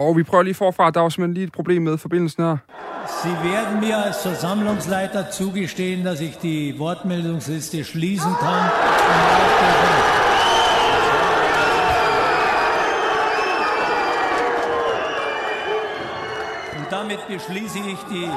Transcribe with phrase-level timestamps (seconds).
[0.00, 2.56] Og vi prøver lige forfra, der var simpelthen lige et problem med forbindelsen her.
[3.22, 8.70] Sie werden mir als Versammlungsleiter zugestehen, dass ich die Wortmeldungsliste schließen kann.
[16.78, 18.28] Und damit beschließe ich die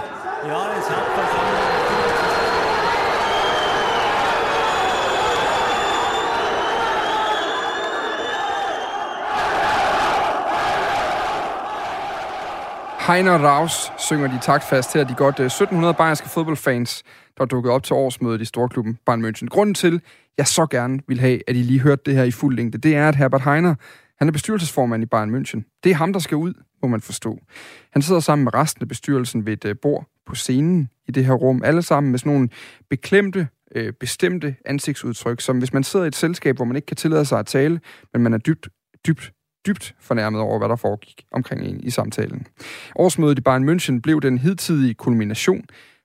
[0.48, 2.01] Jahreshauptversammlung.
[13.08, 17.04] Heiner Raus synger de taktfast her, de godt øh, 1700 bayerske fodboldfans,
[17.38, 19.48] der dukkede op til årsmødet i Storklubben Bayern München.
[19.48, 20.02] Grunden til,
[20.38, 22.96] jeg så gerne vil have, at I lige hørte det her i fuld længde, det
[22.96, 23.76] er, at Herbert Heiner,
[24.20, 25.80] han er bestyrelsesformand i Bayern München.
[25.84, 27.40] Det er ham, der skal ud, må man forstå.
[27.92, 31.26] Han sidder sammen med resten af bestyrelsen ved et øh, bord på scenen i det
[31.26, 32.50] her rum, alle sammen med sådan nogle
[32.90, 36.98] beklemte, øh, bestemte ansigtsudtryk, som hvis man sidder i et selskab, hvor man ikke kan
[36.98, 37.80] tillade sig at tale,
[38.14, 38.68] men man er dybt,
[39.08, 39.32] dybt
[39.68, 42.48] dybt fornærmet over, hvad der foregik omkring en i samtalen.
[42.96, 45.64] Årsmødet i Bayern München blev den hidtidige kulmination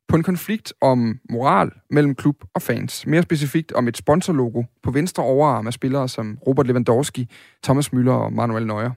[0.09, 3.07] på en konflikt om moral mellem klub og fans.
[3.07, 7.29] Mere specifikt om et sponsorlogo på venstre overarm af spillere som Robert Lewandowski,
[7.63, 8.91] Thomas Müller og Manuel Neuer.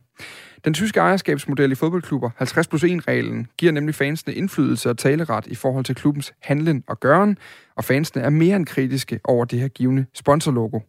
[0.66, 5.56] Den tyske ejerskabsmodel i fodboldklubber, 50 plus 1-reglen, giver nemlig fansene indflydelse og taleret i
[5.56, 7.38] forhold til klubbens handlen og gøren,
[7.76, 10.80] og fansene er mere end kritiske over det her givende sponsorlogo.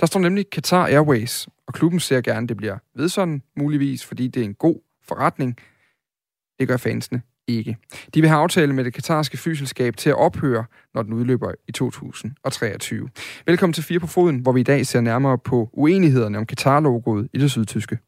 [0.00, 4.28] Der står nemlig Qatar Airways, og klubben ser gerne, det bliver ved sådan, muligvis, fordi
[4.28, 5.56] det er en god forretning.
[6.58, 7.76] Det gør fansene ikke.
[8.14, 11.72] De vil have aftale med det katarske fysselskab til at ophøre, når den udløber i
[11.72, 13.08] 2023.
[13.46, 17.28] Velkommen til Fire på Foden, hvor vi i dag ser nærmere på uenighederne om Qatar-logoet
[17.32, 17.98] i det sydtyske.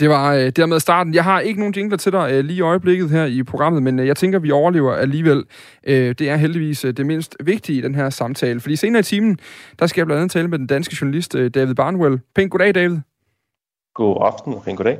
[0.00, 1.14] Og det var øh, dermed starten.
[1.14, 3.98] Jeg har ikke nogen jingler til dig øh, lige i øjeblikket her i programmet, men
[3.98, 5.44] øh, jeg tænker, vi overlever alligevel.
[5.84, 8.60] Øh, det er heldigvis øh, det mindst vigtige i den her samtale.
[8.60, 9.38] Fordi senere i timen,
[9.78, 12.20] der skal jeg blandt andet tale med den danske journalist øh, David Barnwell.
[12.34, 12.98] Pænt goddag, David.
[13.94, 14.98] God aften og pænt goddag.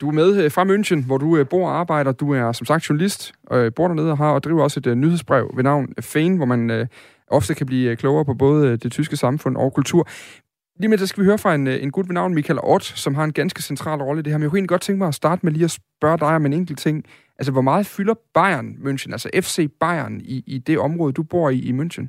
[0.00, 2.12] Du er med øh, fra München, hvor du øh, bor og arbejder.
[2.12, 4.94] Du er som sagt journalist, øh, bor dernede og har og driver også et øh,
[4.94, 6.86] nyhedsbrev ved navn Fane, hvor man øh,
[7.32, 10.08] ofte kan blive øh, klogere på både øh, det tyske samfund og kultur.
[10.78, 12.84] Lige med det skal vi høre fra en, øh, en gut ved navn Michael Ott,
[12.84, 14.38] som har en ganske central rolle i det her.
[14.38, 16.46] Men jeg kunne egentlig godt tænke mig at starte med lige at spørge dig om
[16.46, 17.04] en enkelt ting.
[17.38, 21.50] Altså, hvor meget fylder Bayern München, altså FC Bayern, i, i det område, du bor
[21.50, 22.06] i i München?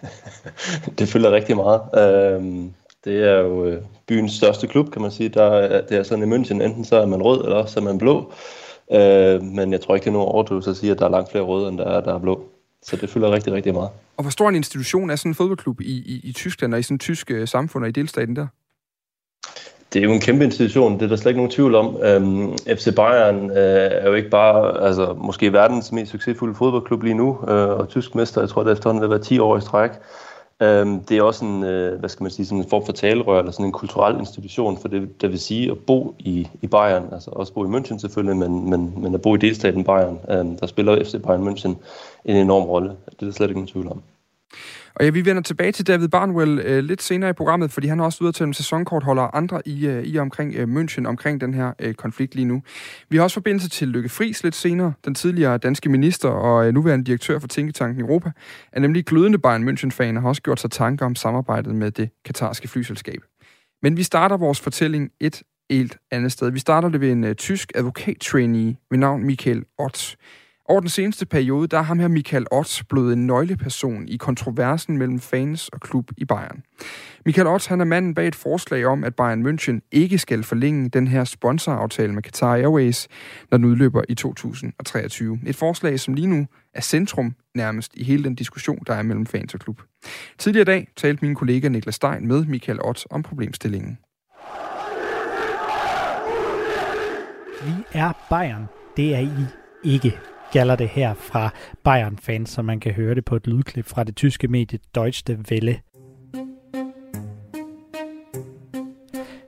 [0.98, 1.80] det fylder rigtig meget.
[1.98, 2.72] Øhm,
[3.04, 5.28] det er jo øh, byens største klub, kan man sige.
[5.28, 7.98] Der, det er sådan i München, enten så er man rød, eller så er man
[7.98, 8.32] blå.
[8.92, 11.30] Øh, men jeg tror ikke, det er nogen overdrivelse at sige, at der er langt
[11.30, 12.44] flere røde, end der er, der er blå.
[12.86, 13.90] Så det fylder rigtig, rigtig meget.
[14.16, 16.82] Og hvor stor en institution er sådan en fodboldklub i, i, i Tyskland og i
[16.82, 18.46] sådan en tysk uh, samfund og i delstaten der?
[19.92, 21.96] Det er jo en kæmpe institution, det er der slet ikke nogen tvivl om.
[22.02, 27.14] Øhm, FC Bayern uh, er jo ikke bare, altså måske verdens mest succesfulde fodboldklub lige
[27.14, 29.90] nu, uh, og tysk mester, jeg tror det efterhånden vil være 10 år i stræk.
[30.60, 33.38] Um, det er også en, øh, hvad skal man sige, sådan en form for talerør,
[33.38, 37.08] eller sådan en kulturel institution, for det, det vil sige at bo i, i Bayern,
[37.12, 40.56] altså også bo i München selvfølgelig, men, men, men at bo i delstaten Bayern, øhm,
[40.56, 41.74] der spiller FC Bayern München
[42.24, 42.88] en enorm rolle.
[42.88, 44.02] Det er der slet ikke nogen tvivl om.
[44.96, 47.98] Og ja, vi vender tilbage til David Barnwell øh, lidt senere i programmet, fordi han
[47.98, 51.54] har også til en sæsonkortholder og andre i, øh, i omkring øh, München, omkring den
[51.54, 52.62] her øh, konflikt lige nu.
[53.08, 54.92] Vi har også forbindelse til Lykke Friis lidt senere.
[55.04, 58.30] Den tidligere danske minister og øh, nuværende direktør for Tænketanken Europa
[58.72, 62.10] er nemlig glødende Bayern München-fan og har også gjort sig tanker om samarbejdet med det
[62.24, 63.20] katarske flyselskab.
[63.82, 66.50] Men vi starter vores fortælling et helt andet sted.
[66.50, 70.16] Vi starter det ved en øh, tysk advokat-trainee ved navn Michael Ott.
[70.68, 74.98] Over den seneste periode, der er ham her Michael Ott blevet en nøgleperson i kontroversen
[74.98, 76.62] mellem fans og klub i Bayern.
[77.26, 80.88] Michael Ott, han er manden bag et forslag om, at Bayern München ikke skal forlænge
[80.88, 83.08] den her sponsoraftale med Qatar Airways,
[83.50, 85.40] når den udløber i 2023.
[85.46, 89.26] Et forslag, som lige nu er centrum nærmest i hele den diskussion, der er mellem
[89.26, 89.82] fans og klub.
[90.38, 93.98] Tidligere i dag talte min kollega Niklas Stein med Michael Ott om problemstillingen.
[97.64, 98.64] Vi er Bayern.
[98.96, 99.30] Det er I
[99.84, 100.18] ikke
[100.52, 101.50] gælder det her fra
[101.84, 105.80] Bayern-fans, så man kan høre det på et lydklip fra det tyske medie Deutsche Welle.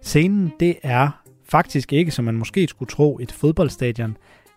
[0.03, 4.17] Scenen, det er faktisk ikke, som man måske skulle tro, et fodboldstadion,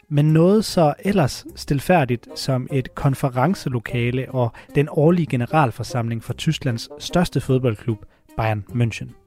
[0.10, 7.42] men noget så ellers stilfærdigt som et konferencelokale og den årlige generalforsamling for Tysklands største
[7.42, 8.06] fodboldklub,
[8.38, 9.21] Bayern München.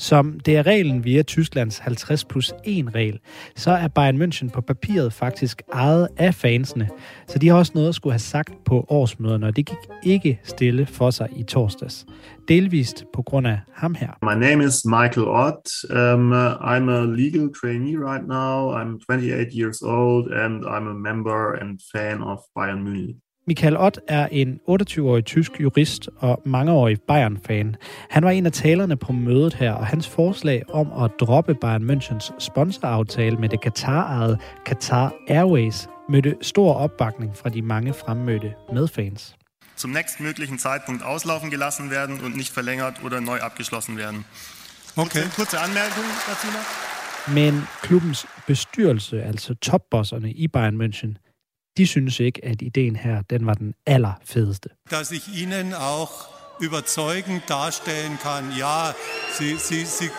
[0.00, 3.18] Som det er reglen via Tysklands 50 plus 1 regel,
[3.56, 6.88] så er Bayern München på papiret faktisk ejet af fansene,
[7.26, 10.40] så de har også noget at skulle have sagt på årsmøderne, og det gik ikke
[10.44, 12.06] stille for sig i torsdags.
[12.48, 14.10] Delvist på grund af ham her.
[14.22, 15.66] My name is Michael Ott.
[15.90, 16.32] Um,
[16.72, 18.56] I'm a legal trainee right now.
[18.78, 23.16] I'm 28 years old and I'm a member and fan of Bayern Munich.
[23.50, 27.76] Michael Ott er en 28-årig tysk jurist og mangeårig Bayern-fan.
[28.10, 31.90] Han var en af talerne på mødet her, og hans forslag om at droppe Bayern
[31.90, 39.36] Münchens sponsoraftale med det Qatar-ejede Qatar Airways mødte stor opbakning fra de mange fremmødte medfans.
[39.76, 44.24] Zum nächstmöglichen Zeitpunkt auslaufen gelassen werden und nicht verlängert oder neu abgeschlossen werden.
[44.96, 45.22] Okay.
[45.22, 47.34] Kurze, kurze Anmerkung dazu noch.
[47.34, 51.29] Men klubbens bestyrelse, altså topbosserne i Bayern München,
[51.76, 54.68] de synes ikke, at ideen her, den var den allerfedeste.
[54.90, 56.28] Dass ich Ihnen auch
[56.60, 58.94] überzeugend darstellen kann, ja,
[59.38, 60.10] Sie, Sie, Sie,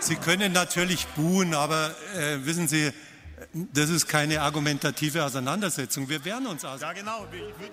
[0.00, 2.90] Sie können natürlich buhen, aber äh, wissen Sie,
[3.74, 6.08] das ist keine argumentative Auseinandersetzung.
[6.08, 6.86] Wir wehren uns also.
[6.86, 7.26] Ja, genau.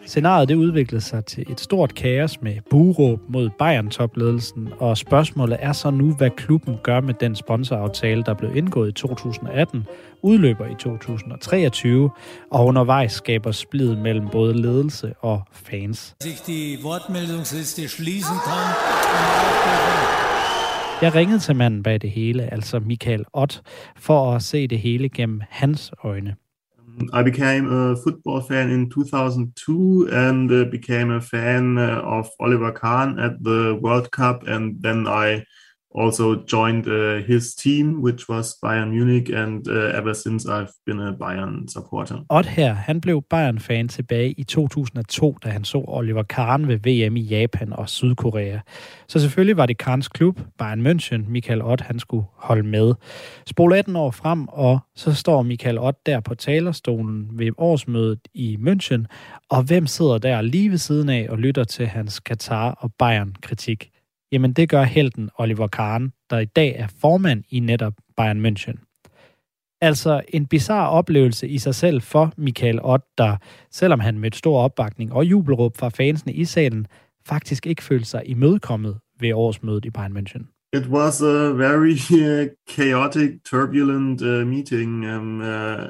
[0.05, 5.73] Scenariet det udviklede sig til et stort kaos med buråb mod Bayern-topledelsen, og spørgsmålet er
[5.73, 9.87] så nu, hvad klubben gør med den sponsoraftale, der blev indgået i 2018,
[10.21, 12.09] udløber i 2023,
[12.51, 16.15] og undervejs skaber splid mellem både ledelse og fans.
[16.21, 20.22] Dass ich die Wortmeldungsliste schließen kann.
[21.03, 23.61] Jeg ringede til manden bag det hele, altså Michael Ott,
[23.97, 26.35] for at se det hele gennem hans øjne.
[27.19, 32.71] I became a football fan in 2002 and uh, became a fan uh, of Oliver
[32.71, 34.47] Kahn at the World Cup.
[34.47, 35.43] And then I
[35.95, 39.29] also joined uh, his team, which was Bayern Munich.
[39.29, 42.15] And uh, ever since, I've been a Bayern supporter.
[42.29, 47.15] Ott her, han blev Bayern-fan tilbage i 2002, da han så Oliver Kahn ved VM
[47.15, 48.59] i Japan og Sydkorea.
[49.07, 52.93] Så selvfølgelig var det Kahns klub, Bayern München, Michael Ott, han skulle holde med.
[53.47, 58.57] Spol 18 år frem, og så står Michael Ott der på talerstolen ved årsmødet i
[58.61, 59.05] München,
[59.49, 63.92] og hvem sidder der lige ved siden af og lytter til hans Katar og Bayern-kritik?
[64.33, 68.77] Jamen det gør helten Oliver Kahn, der i dag er formand i netop Bayern München.
[69.81, 73.37] Altså en bizarre oplevelse i sig selv for Michael Ott, der,
[73.71, 76.87] selvom han mødte stor opbakning og jubelråb fra fansene i salen,
[77.25, 80.69] faktisk ikke følte sig imødekommet ved årsmødet i Bayern München.
[80.79, 85.05] It was a very uh, chaotic, turbulent uh, meeting.
[85.15, 85.85] Um, uh,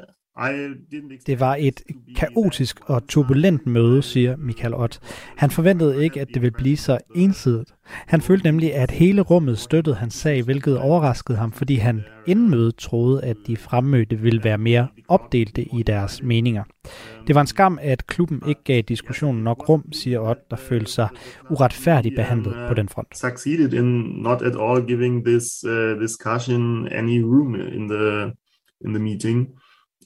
[1.26, 1.82] det var et
[2.16, 5.00] kaotisk og turbulent møde, siger Michael Ott.
[5.36, 7.74] Han forventede ikke, at det ville blive så ensidigt.
[7.86, 12.50] Han følte nemlig, at hele rummet støttede hans sag, hvilket overraskede ham, fordi han inden
[12.50, 16.64] mødet troede, at de fremmødte ville være mere opdelte i deres meninger.
[17.26, 20.92] Det var en skam, at klubben ikke gav diskussionen nok rum, siger Ott, der følte
[20.92, 21.08] sig
[21.50, 23.18] uretfærdigt behandlet på den front.
[23.18, 28.32] succeeded in not at all giving this uh, discussion any room in the
[28.84, 29.48] in the meeting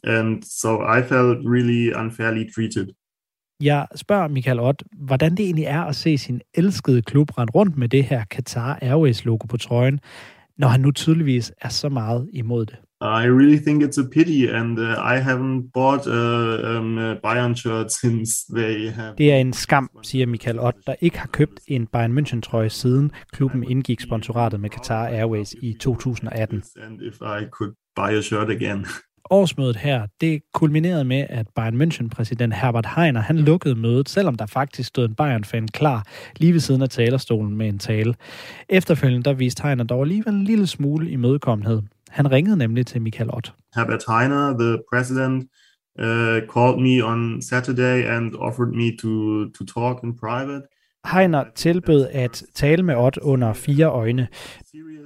[0.05, 0.69] and so
[0.99, 2.87] i felt really unfairly treated
[3.63, 7.77] Jeg spørger Michael Ott, hvordan det egentlig er at se sin elskede klub rende rundt
[7.77, 10.01] med det her Qatar Airways-logo på trøjen,
[10.59, 12.77] når han nu tydeligvis er så meget imod det.
[13.01, 14.85] i really think it's a pity and uh,
[15.15, 19.91] i haven't bought a, um, a bayern shirt since they have Det er en skam,
[20.03, 24.71] siger Michael Ott, der ikke har købt en Bayern München-trøje siden klubben indgik sponsoratet med
[24.71, 26.63] Qatar Airways i 2018.
[26.83, 28.87] and if i could buy a shirt again
[29.31, 34.47] Årsmødet her, det kulminerede med, at Bayern München-præsident Herbert Heiner, han lukkede mødet, selvom der
[34.47, 38.15] faktisk stod en Bayern-fan klar lige ved siden af talerstolen med en tale.
[38.69, 41.83] Efterfølgende, der viste Heiner dog alligevel en lille smule imødekommenhed.
[42.09, 43.55] Han ringede nemlig til Michael Ott.
[43.75, 45.45] Herbert Heiner, the president,
[45.99, 46.07] uh,
[46.55, 50.63] called me on Saturday and offered me to to talk in private.
[51.13, 54.29] Heiner tilbød at tale med Ott under fire øjne.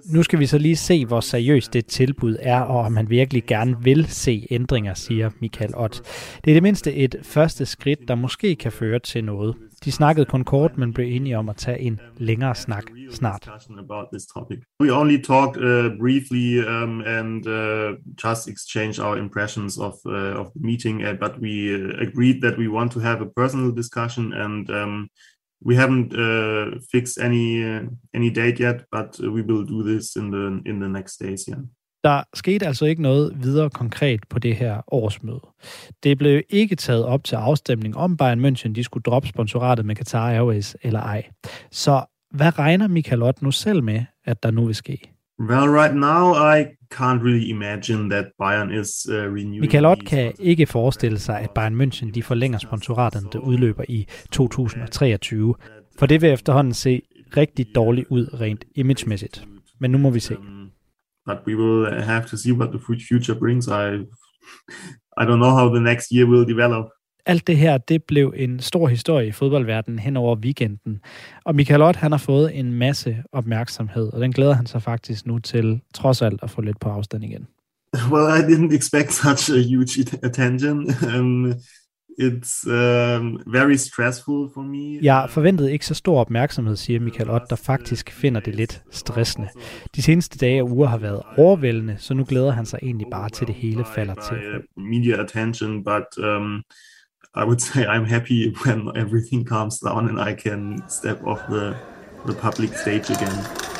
[0.06, 3.44] Nu skal vi så lige se, hvor seriøst det tilbud er, og om han virkelig
[3.46, 6.02] gerne vil se ændringer, siger Michael Ott.
[6.44, 9.56] Det er det mindste et første skridt, der måske kan føre til noget.
[9.84, 13.50] De snakkede kun kort, men blev enige om at tage en længere snak snart.
[14.82, 20.46] We only talked uh, briefly um, and uh, just exchanged our impressions of uh, of
[20.54, 24.32] the meeting, uh, but we uh, agreed that we want to have a personal discussion
[24.32, 24.70] and.
[24.70, 25.08] Um,
[25.66, 27.82] we haven't uh, fixed any uh,
[28.14, 31.40] any date yet, but uh, we will do this in the in the next days.
[31.48, 31.60] Yeah.
[32.04, 35.40] Der skete altså ikke noget videre konkret på det her årsmøde.
[36.02, 39.96] Det blev ikke taget op til afstemning om Bayern München, de skulle droppe sponsoratet med
[39.96, 41.24] Qatar Airways eller ej.
[41.70, 45.11] Så hvad regner Michael Ott nu selv med, at der nu vil ske?
[45.50, 49.60] Well, right now I can't really imagine that Bayern is uh, renewing.
[49.60, 54.06] Michael Ott kan ikke forestille sig, at Bayern München de forlænger sponsoraten, der udløber i
[54.32, 55.54] 2023.
[55.98, 57.02] For det vil efterhånden se
[57.36, 59.44] rigtig dårligt ud rent imagemæssigt.
[59.80, 60.38] Men nu må vi se.
[60.38, 60.70] Um,
[61.26, 63.66] but we will have to see what the future brings.
[63.66, 63.88] I,
[65.20, 66.86] I don't know how the next year will develop.
[67.26, 71.00] Alt det her, det blev en stor historie i fodboldverdenen hen over weekenden.
[71.44, 75.26] Og Michael Ott, han har fået en masse opmærksomhed, og den glæder han sig faktisk
[75.26, 77.46] nu til, trods alt, at få lidt på afstand igen.
[78.10, 80.86] Well, I didn't expect such a huge attention.
[81.18, 81.54] Um,
[82.18, 84.98] It's um, very stressful for me.
[85.02, 89.48] Jeg forventede ikke så stor opmærksomhed, siger Michael Ott, der faktisk finder det lidt stressende.
[89.96, 93.28] De seneste dage og uger har været overvældende, så nu glæder han sig egentlig bare
[93.28, 94.38] til det hele falder til.
[94.76, 96.62] Media attention, but um,
[97.34, 101.76] I would say I'm happy when everything calms down and I can step off the,
[102.26, 103.71] the public stage again.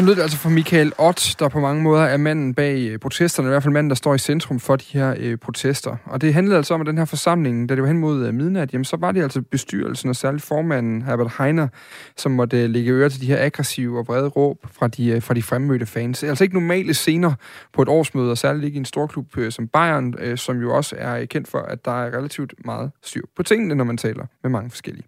[0.00, 2.98] Så lød det altså fra Michael Ott, der på mange måder er manden bag øh,
[2.98, 5.96] protesterne, i hvert fald manden, der står i centrum for de her øh, protester.
[6.04, 8.34] Og det handlede altså om, at den her forsamling, da det var hen mod øh,
[8.34, 11.68] midnat, jamen, så var det altså bestyrelsen og særligt formanden, Herbert Heiner,
[12.16, 15.22] som måtte øh, lægge øre til de her aggressive og vrede råb fra de, øh,
[15.22, 16.22] fra de fremmødte fans.
[16.22, 17.32] Altså ikke normale scener
[17.72, 20.76] på et årsmøde, og særligt ikke i en storklub øh, som Bayern, øh, som jo
[20.76, 23.96] også er øh, kendt for, at der er relativt meget styr på tingene, når man
[23.96, 25.04] taler med mange forskellige.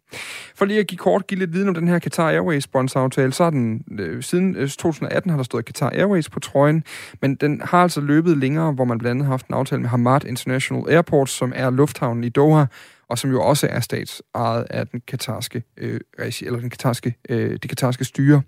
[0.55, 3.43] For lige at give kort, give lidt viden om den her Qatar Airways sponsoraftale, så
[3.43, 6.85] har den øh, siden øh, 2018 har der stået Qatar Airways på trøjen,
[7.21, 9.89] men den har altså løbet længere, hvor man blandt andet har haft en aftale med
[9.89, 12.65] Hamad International Airport, som er lufthavnen i Doha,
[13.13, 17.69] og som jo også er statsejet af den katarske, øh, eller den katarske, øh, de
[17.69, 18.43] katarske styre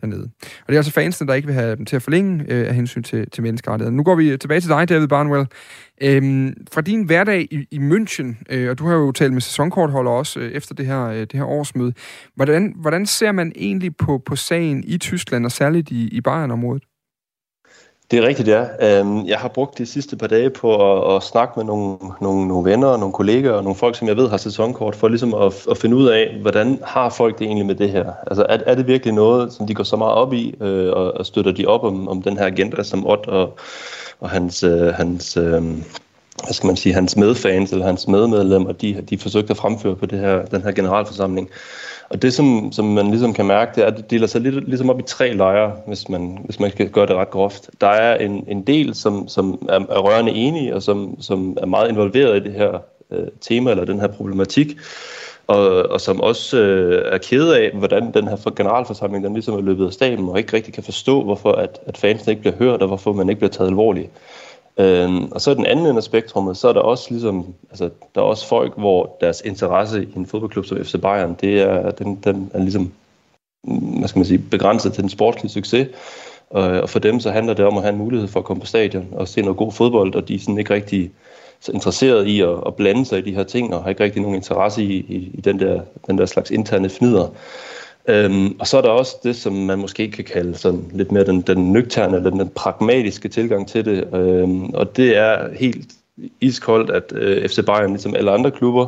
[0.00, 0.30] dernede.
[0.42, 2.74] Og det er altså fansene, der ikke vil have dem til at forlænge øh, af
[2.74, 3.96] hensyn til, til menneskerettigheder.
[3.96, 5.46] Nu går vi tilbage til dig, David Barnwell.
[6.02, 10.10] Øhm, fra din hverdag i, i München, øh, og du har jo talt med sæsonkortholder
[10.10, 11.92] også øh, efter det her, øh, det her årsmøde,
[12.34, 16.82] hvordan, hvordan ser man egentlig på, på sagen i Tyskland, og særligt i, i Bayern-området?
[18.10, 18.64] Det er rigtigt, ja.
[18.80, 22.48] Øhm, jeg har brugt de sidste par dage på at, at snakke med nogle, nogle,
[22.48, 25.66] nogle venner, nogle kolleger og nogle folk, som jeg ved har sæsonkort, for ligesom at,
[25.70, 28.12] at finde ud af, hvordan har folk det egentlig med det her?
[28.26, 31.12] Altså er, er det virkelig noget, som de går så meget op i, øh, og,
[31.12, 33.58] og støtter de op om, om den her agenda, som Ott og,
[34.20, 35.62] og hans, øh, hans øh,
[36.44, 40.06] hvad skal man sige, hans medfans eller hans medmedlemmer, de, de forsøgte at fremføre på
[40.06, 41.50] det her, den her generalforsamling.
[42.10, 44.68] Og det, som, som man ligesom kan mærke, det er, at det deler sig lidt,
[44.68, 47.70] ligesom op i tre lejre, hvis man, hvis man skal gøre det ret groft.
[47.80, 51.66] Der er en, en del, som, som er, er rørende enige, og som, som er
[51.66, 52.78] meget involveret i det her
[53.10, 54.76] øh, tema, eller den her problematik,
[55.46, 59.60] og, og som også øh, er ked af, hvordan den her generalforsamling den ligesom er
[59.60, 62.82] løbet af staben, og ikke rigtig kan forstå, hvorfor at, at fansene ikke bliver hørt,
[62.82, 64.10] og hvorfor man ikke bliver taget alvorligt.
[64.80, 67.90] Øhm, og så er den anden ende af spektrummet, så er der også ligesom, altså,
[68.14, 71.90] der er også folk, hvor deres interesse i en fodboldklub som FC Bayern, det er,
[71.90, 72.92] den, den er ligesom,
[73.98, 75.88] hvad skal man sige, begrænset til den sportslige succes.
[76.56, 78.60] Øh, og for dem så handler det om at have en mulighed for at komme
[78.60, 81.10] på stadion og se noget god fodbold, og de er sådan ikke rigtig
[81.60, 84.22] så interesseret i at, at blande sig i de her ting, og har ikke rigtig
[84.22, 87.28] nogen interesse i, i, i den, der, den der slags interne fnider.
[88.10, 91.24] Øhm, og så er der også det, som man måske kan kalde sådan lidt mere
[91.24, 94.14] den, den nøgterne eller den pragmatiske tilgang til det.
[94.14, 95.92] Øhm, og det er helt
[96.40, 98.86] iskoldt, at øh, FC Bayern, ligesom alle andre klubber,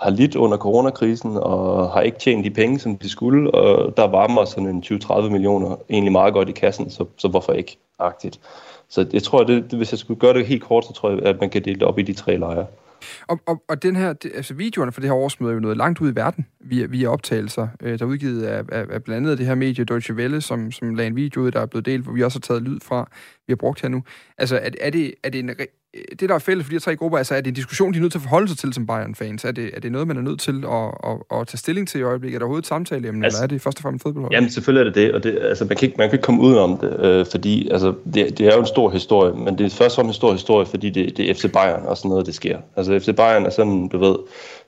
[0.00, 4.06] har lidt under coronakrisen og har ikke tjent de penge, som de skulle, og der
[4.06, 8.40] varmer sådan en 20-30 millioner egentlig meget godt i kassen, så, så hvorfor ikke agtigt.
[8.88, 11.22] Så jeg tror, at det, hvis jeg skulle gøre det helt kort, så tror jeg,
[11.22, 12.66] at man kan dele det op i de tre lejre.
[13.28, 15.76] Og, og, og den her, det, altså videoerne for det her årsmøde er jo noget
[15.76, 19.26] langt ud i verden via, via optagelser, øh, der er udgivet af, af, af blandt
[19.26, 21.86] andet det her medie Deutsche Welle, som, som lagde en video ud, der er blevet
[21.86, 23.10] delt, hvor vi også har taget lyd fra,
[23.46, 24.02] vi har brugt her nu.
[24.38, 25.50] Altså, er, er, det, er det en
[26.20, 27.98] det, der er fælles for de her tre grupper, altså er det en diskussion, de
[27.98, 29.44] er nødt til at forholde sig til som Bayern-fans?
[29.44, 32.00] Er det, er det noget, man er nødt til at, at, at tage stilling til
[32.00, 32.36] i øjeblikket?
[32.36, 34.32] Er der overhovedet et samtaleemne, altså, eller er det først og fremmest fodboldhold?
[34.32, 36.40] Jamen, selvfølgelig er det det, og det, altså, man, kan ikke, man kan ikke komme
[36.40, 39.70] udenom det, øh, fordi altså, det, det er jo en stor historie, men det er
[39.70, 42.26] først og fremmest en stor historie, fordi det, det er FC Bayern og sådan noget,
[42.26, 42.58] det sker.
[42.76, 44.16] Altså FC Bayern er sådan, du ved,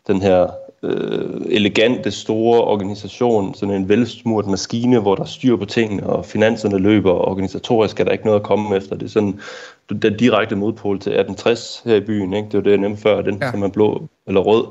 [0.06, 0.46] den her
[0.82, 6.24] øh, elegante, store organisation, sådan en velsmurt maskine, hvor der er styr på tingene, og
[6.24, 8.96] finanserne løber, og organisatorisk er der ikke noget at komme efter.
[8.96, 9.40] Det er sådan
[10.02, 12.46] den direkte modpol til 1860 her i byen, ikke?
[12.46, 13.50] det var det, jeg nævnte før, den ja.
[13.50, 14.64] som er blå eller rød.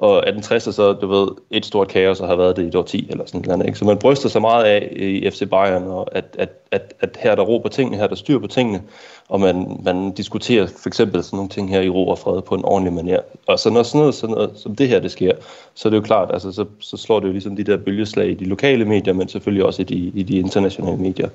[0.00, 2.74] Og 1860 er så, du ved, et stort kaos, og har været det i et
[2.74, 3.66] år 10 eller sådan noget.
[3.66, 3.78] Ikke?
[3.78, 7.34] Så man bryster så meget af i FC Bayern, og at, at, at, at her
[7.34, 8.82] der ro på tingene, her der styr på tingene,
[9.28, 12.54] og man, man diskuterer for eksempel sådan nogle ting her i ro og fred på
[12.54, 13.20] en ordentlig manier.
[13.46, 15.32] Og så når sådan noget, sådan noget som det her, det sker,
[15.74, 18.30] så er det jo klart, altså så, så slår det jo ligesom de der bølgeslag
[18.30, 21.28] i de lokale medier, men selvfølgelig også i de, i de internationale medier.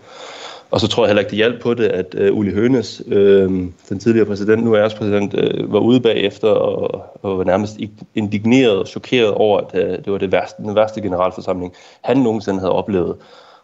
[0.71, 3.49] Og så tror jeg heller ikke, det hjalp på det, at øh, Uli Hønes, øh,
[3.89, 7.77] den tidligere præsident, nu er også præsident, øh, var ude bagefter og, og var nærmest
[8.15, 12.59] indigneret og chokeret over, at øh, det var det værste, den værste generalforsamling, han nogensinde
[12.59, 13.15] havde oplevet.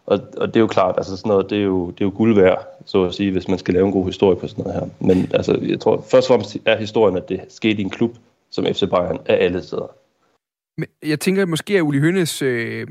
[0.06, 2.12] Og, og det er jo klart, altså sådan noget, det er jo, det er jo
[2.16, 4.80] guld værd, så at sige, hvis man skal lave en god historie på sådan noget
[4.80, 4.88] her.
[5.06, 8.10] Men altså, jeg tror, først og fremmest er historien, at det skete i en klub
[8.50, 10.01] som FC Bayern af alle steder.
[10.78, 12.86] Men jeg tænker, at måske er Uli Hønes øh,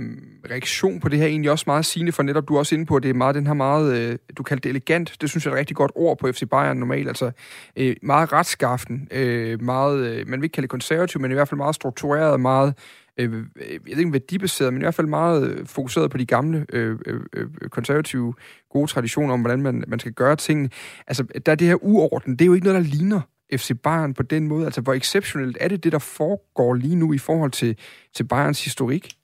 [0.50, 2.96] reaktion på det her egentlig også meget sigende, for netop du er også inde på,
[2.96, 5.52] at det er meget den her meget, øh, du kaldte det elegant, det synes jeg
[5.52, 7.32] er et rigtig godt ord på FC Bayern normalt, altså
[7.76, 11.48] øh, meget retskaften, øh, meget, øh, man vil ikke kalde det konservativ, men i hvert
[11.48, 12.74] fald meget struktureret, meget,
[13.18, 16.26] øh, øh jeg ved ikke værdibaseret, men i hvert fald meget øh, fokuseret på de
[16.26, 18.34] gamle øh, øh, øh, konservative
[18.70, 20.70] gode traditioner om, hvordan man, man skal gøre tingene.
[21.08, 23.22] Altså, der er det her uorden, det er jo ikke noget, der ligner
[23.54, 24.66] FC Bayern på den måde?
[24.66, 27.78] Altså, hvor exceptionelt er det, det der foregår lige nu i forhold til,
[28.16, 29.21] til Bayerns historik?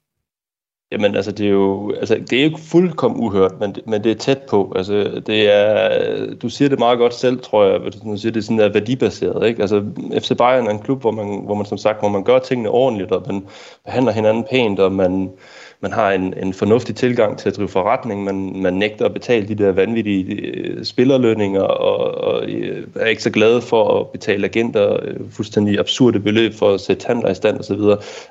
[0.92, 4.16] Jamen, altså, det er jo altså, det er ikke fuldkommen uhørt, men, men det er
[4.16, 4.74] tæt på.
[4.76, 8.40] Altså, det er, du siger det meget godt selv, tror jeg, hvis du siger, det
[8.40, 9.48] er sådan der værdibaseret.
[9.48, 9.62] Ikke?
[9.62, 9.84] Altså,
[10.20, 12.70] FC Bayern er en klub, hvor man, hvor man som sagt, hvor man gør tingene
[12.70, 13.46] ordentligt, og man
[13.86, 15.30] behandler hinanden pænt, og man,
[15.82, 19.48] man har en, en fornuftig tilgang til at drive forretning, man, man nægter at betale
[19.48, 24.48] de der vanvittige øh, spillerlønninger, og, og øh, er ikke så glad for at betale
[24.48, 27.82] agenter øh, fuldstændig absurde beløb for at sætte handler i stand osv.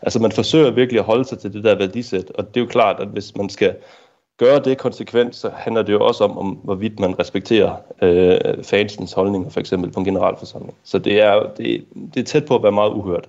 [0.02, 2.66] Altså man forsøger virkelig at holde sig til det der værdisæt, og det er jo
[2.66, 3.76] klart, at hvis man skal
[4.38, 9.12] gøre det konsekvent, så handler det jo også om, om hvorvidt man respekterer øh, fansens
[9.12, 10.74] holdninger, for eksempel på en generalforsamling.
[10.84, 11.84] Så det er, det,
[12.14, 13.28] det er tæt på at være meget uhørt.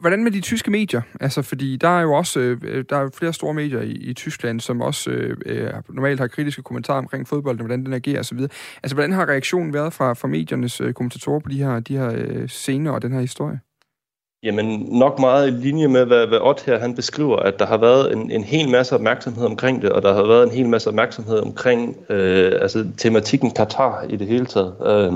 [0.00, 1.02] Hvordan med de tyske medier?
[1.20, 4.60] Altså, fordi der er jo også øh, der er flere store medier i, i Tyskland,
[4.60, 8.38] som også øh, normalt har kritiske kommentarer omkring fodbold, hvordan den agerer osv.
[8.82, 12.12] Altså, hvordan har reaktionen været fra, fra mediernes øh, kommentatorer på de her, de her
[12.14, 13.60] øh, scener og den her historie?
[14.42, 17.76] Jamen nok meget i linje med, hvad, hvad Ott her han beskriver, at der har
[17.76, 20.88] været en, en hel masse opmærksomhed omkring det, og der har været en hel masse
[20.88, 24.74] opmærksomhed omkring øh, altså, tematikken Katar i det hele taget.
[24.86, 25.12] Øh,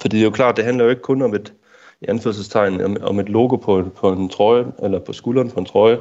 [0.00, 1.52] fordi det er jo klart, det handler jo ikke kun om et,
[2.00, 5.66] i anførselstegn om, om et logo på, på en trøje, eller på skulderen på en
[5.66, 5.98] trøje.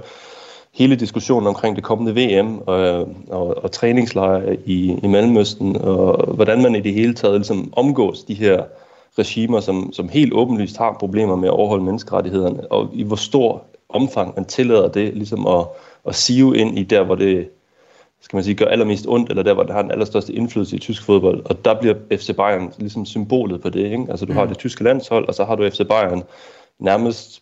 [0.73, 6.61] Hele diskussionen omkring det kommende VM og, og, og træningslejre i, i Mellemøsten, og hvordan
[6.61, 8.63] man i det hele taget ligesom omgås de her
[9.19, 13.63] regimer, som, som helt åbenlyst har problemer med at overholde menneskerettighederne, og i hvor stor
[13.89, 15.65] omfang man tillader det ligesom at,
[16.07, 17.49] at sive ind i der, hvor det
[18.21, 20.79] skal man sige, gør allermest ondt, eller der, hvor det har den allerstørste indflydelse i
[20.79, 21.41] tysk fodbold.
[21.45, 23.83] Og der bliver FC Bayern ligesom symbolet på det.
[23.83, 24.05] Ikke?
[24.09, 24.37] Altså du mm.
[24.37, 26.23] har det tyske landshold, og så har du FC Bayern
[26.79, 27.41] nærmest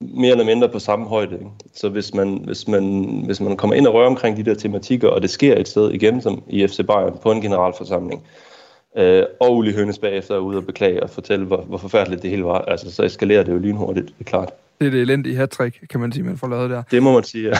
[0.00, 1.34] mere eller mindre på samme højde.
[1.34, 1.50] Ikke?
[1.74, 5.08] Så hvis man, hvis, man, hvis man kommer ind og rører omkring de der tematikker,
[5.08, 8.53] og det sker et sted igen, som i FC Bayern, på en generalforsamling, øh,
[9.40, 12.44] og Uli Hønes bagefter er ude og beklage og fortælle, hvor, hvor forfærdeligt det hele
[12.44, 14.50] var, altså, så eskalerer det jo lynhurtigt, det er klart.
[14.80, 16.82] Det er det elendige hat kan man sige, man får lavet der.
[16.90, 17.54] Det må man sige, ja.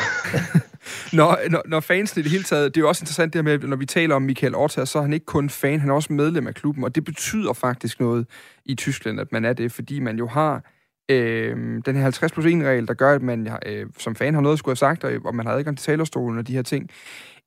[1.18, 3.42] når, når, når fansen i det hele taget, det er jo også interessant det her
[3.42, 5.94] med, når vi taler om Michael Orta, så er han ikke kun fan, han er
[5.94, 8.27] også medlem af klubben, og det betyder faktisk noget
[8.64, 10.62] i Tyskland, at man er det, fordi man jo har
[11.09, 14.40] øh, den her 50 plus 1 regel, der gør, at man øh, som fan har
[14.40, 16.62] noget at skulle have sagt, og, og man har adgang til talerstolen og de her
[16.62, 16.90] ting.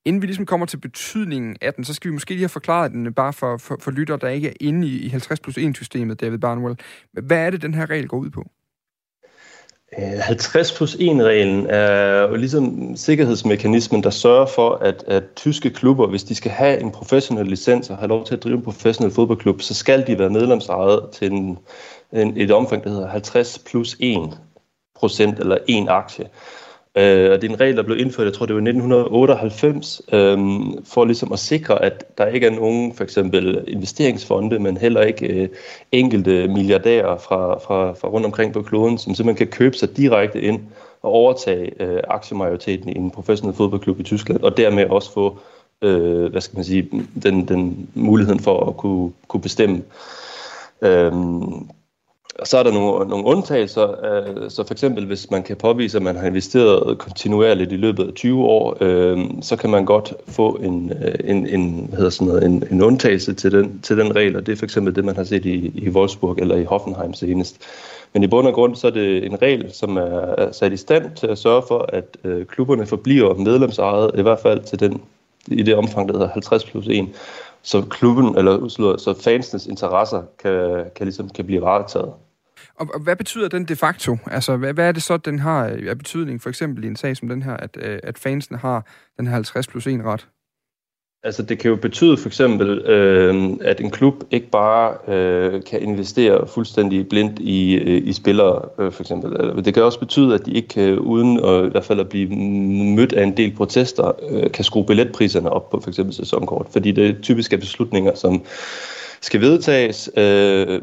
[0.06, 2.92] Inden vi ligesom kommer til betydningen af den, så skal vi måske lige have forklaret
[2.92, 5.58] den øh, bare for, for, for lytter, der ikke er inde i, i 50 plus
[5.58, 6.80] 1 systemet, David Barnwell.
[7.14, 8.44] Hvad er det, den her regel går ud på?
[10.00, 16.08] Øh, 50 plus 1-reglen er jo ligesom sikkerhedsmekanismen, der sørger for, at, at tyske klubber,
[16.08, 19.14] hvis de skal have en professionel licens og have lov til at drive en professionel
[19.14, 21.58] fodboldklub, så skal de være medlemsejet til en,
[22.14, 24.40] en, et omfang, der hedder 50 plus 1
[24.96, 26.30] procent eller en aktie.
[26.98, 30.38] Øh, og det er en regel, der blev indført, jeg tror det var 1998, øh,
[30.86, 35.28] for ligesom at sikre, at der ikke er nogen for eksempel investeringsfonde, men heller ikke
[35.28, 35.50] øh,
[35.92, 40.42] enkelte milliardærer fra, fra, fra rundt omkring på kloden, som simpelthen kan købe sig direkte
[40.42, 40.60] ind
[41.02, 45.40] og overtage øh, aktiemajoriteten i en professionel fodboldklub i Tyskland, og dermed også få
[45.82, 46.90] øh, hvad skal man sige,
[47.24, 49.84] den, den muligheden for at kunne, kunne bestemme.
[50.82, 51.68] Øhm,
[52.40, 55.98] og så er der nogle, nogle undtagelser, øh, så for eksempel hvis man kan påvise,
[55.98, 60.14] at man har investeret kontinuerligt i løbet af 20 år, øh, så kan man godt
[60.28, 63.98] få en, øh, en, en, hvad hedder sådan noget, en, en undtagelse til den, til
[63.98, 66.56] den regel, og det er for eksempel det, man har set i, i Wolfsburg eller
[66.56, 67.62] i Hoffenheim senest.
[68.14, 71.16] Men i bund og grund så er det en regel, som er sat i stand
[71.16, 75.02] til at sørge for, at øh, klubberne forbliver medlemsejet, i hvert fald til den,
[75.48, 77.08] i det omfang, der hedder 50 plus 1,
[77.62, 82.14] så klubben, eller så fansenes interesser kan, kan, ligesom, kan blive varetaget.
[82.78, 84.18] Og, og hvad betyder den de facto?
[84.32, 87.18] Altså, hvad, hvad er det så, den har af betydning, for eksempel i en sag
[87.18, 88.86] som den her, at, øh, at fansen har
[89.18, 90.28] den her 50 plus 1 ret?
[91.24, 95.82] Altså det kan jo betyde for eksempel, øh, at en klub ikke bare øh, kan
[95.82, 99.66] investere fuldstændig blindt i, øh, i spillere, øh, for eksempel.
[99.66, 102.30] Det kan også betyde, at de ikke kan, uden at, i hvert fald at blive
[102.96, 106.68] mødt af en del protester, øh, kan skrue billetpriserne op på for eksempel sæsonkort.
[106.72, 108.44] Fordi det er typisk er beslutninger, som
[109.22, 110.82] skal vedtages øh,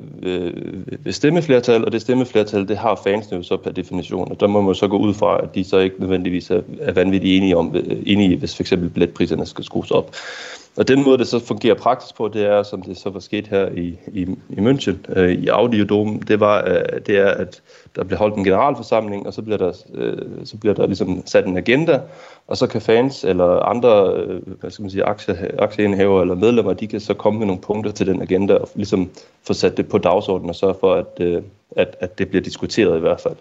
[1.04, 4.60] ved stemmeflertal, og det stemmeflertal, det har fansene jo så per definition, og der må
[4.60, 7.76] man så gå ud fra, at de så ikke nødvendigvis er, er vanvittigt enige, om,
[7.76, 10.16] øh, enige hvis for eksempel billetpriserne skal skrues op.
[10.76, 13.46] Og den måde, det så fungerer praktisk på, det er, som det så var sket
[13.46, 17.62] her i, i, i München, øh, i Audiodomen, det var, øh, det er, at
[17.96, 21.46] der bliver holdt en generalforsamling, og så bliver der, øh, så bliver der ligesom sat
[21.46, 22.00] en agenda,
[22.46, 26.72] og så kan fans eller andre øh, hvad skal man sige, aktie, aktieindhaver eller medlemmer,
[26.72, 29.10] de kan så komme med nogle punkter til den agenda og ligesom
[29.46, 31.42] få sat det på dagsordenen og sørge for, at, øh,
[31.76, 33.36] at, at det bliver diskuteret i hvert fald.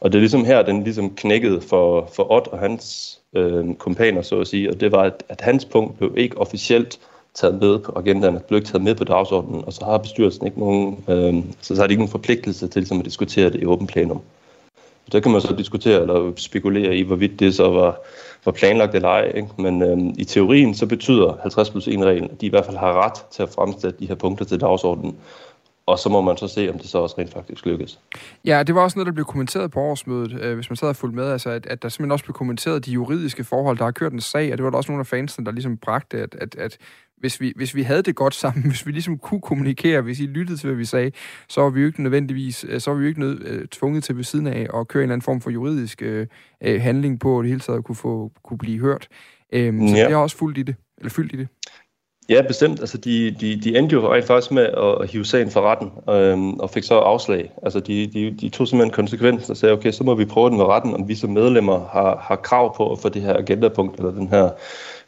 [0.00, 4.22] Og det er ligesom her, den ligesom knækkede for, for Ott og hans øh, kompaner,
[4.22, 6.98] så at sige, og det var, at, at hans punkt blev ikke officielt
[7.34, 10.60] taget med på agendaen, blev ikke taget med på dagsordenen, og så har bestyrelsen ikke
[10.60, 13.66] nogen, øh, så, så har de ikke nogen forpligtelse til ligesom, at diskutere det i
[13.66, 14.20] åben plenum.
[15.04, 18.00] Så der kan man så diskutere eller spekulere i, hvorvidt det så var,
[18.44, 19.32] var planlagt eller ej.
[19.34, 19.48] Ikke?
[19.58, 22.76] Men øh, i teorien så betyder 50 plus 1 reglen, at de i hvert fald
[22.76, 25.16] har ret til at fremsætte de her punkter til dagsordenen.
[25.86, 28.00] Og så må man så se, om det så også rent faktisk lykkes.
[28.44, 30.96] Ja, det var også noget, der blev kommenteret på årsmødet, øh, hvis man sad og
[30.96, 33.78] fulgte med, altså, at, at der simpelthen også blev kommenteret de juridiske forhold.
[33.78, 35.76] Der har kørt en sag, og det var der også nogle af fansene, der ligesom
[35.76, 36.78] bragte, at, at, at
[37.16, 40.26] hvis, vi, hvis vi havde det godt sammen, hvis vi ligesom kunne kommunikere, hvis I
[40.26, 41.12] lyttede til, hvad vi sagde,
[41.48, 44.04] så var vi jo ikke nødvendigvis, øh, så var vi jo ikke nød, øh, tvunget
[44.04, 46.26] til ved siden af at køre en eller anden form for juridisk øh,
[46.62, 49.08] øh handling på, at det hele taget kunne, få, kunne blive hørt.
[49.52, 50.02] Øhm, så ja.
[50.02, 51.48] jeg har også fulgt i det, eller fyldt i det.
[52.28, 52.80] Ja, bestemt.
[52.80, 56.54] Altså, de, de, de endte jo rent faktisk med at, hive sagen for retten, øhm,
[56.54, 57.52] og fik så afslag.
[57.62, 60.58] Altså, de, de, de tog simpelthen konsekvensen og sagde, okay, så må vi prøve den
[60.58, 63.98] ved retten, om vi som medlemmer har, har krav på at få det her agendapunkt,
[63.98, 64.50] eller den her,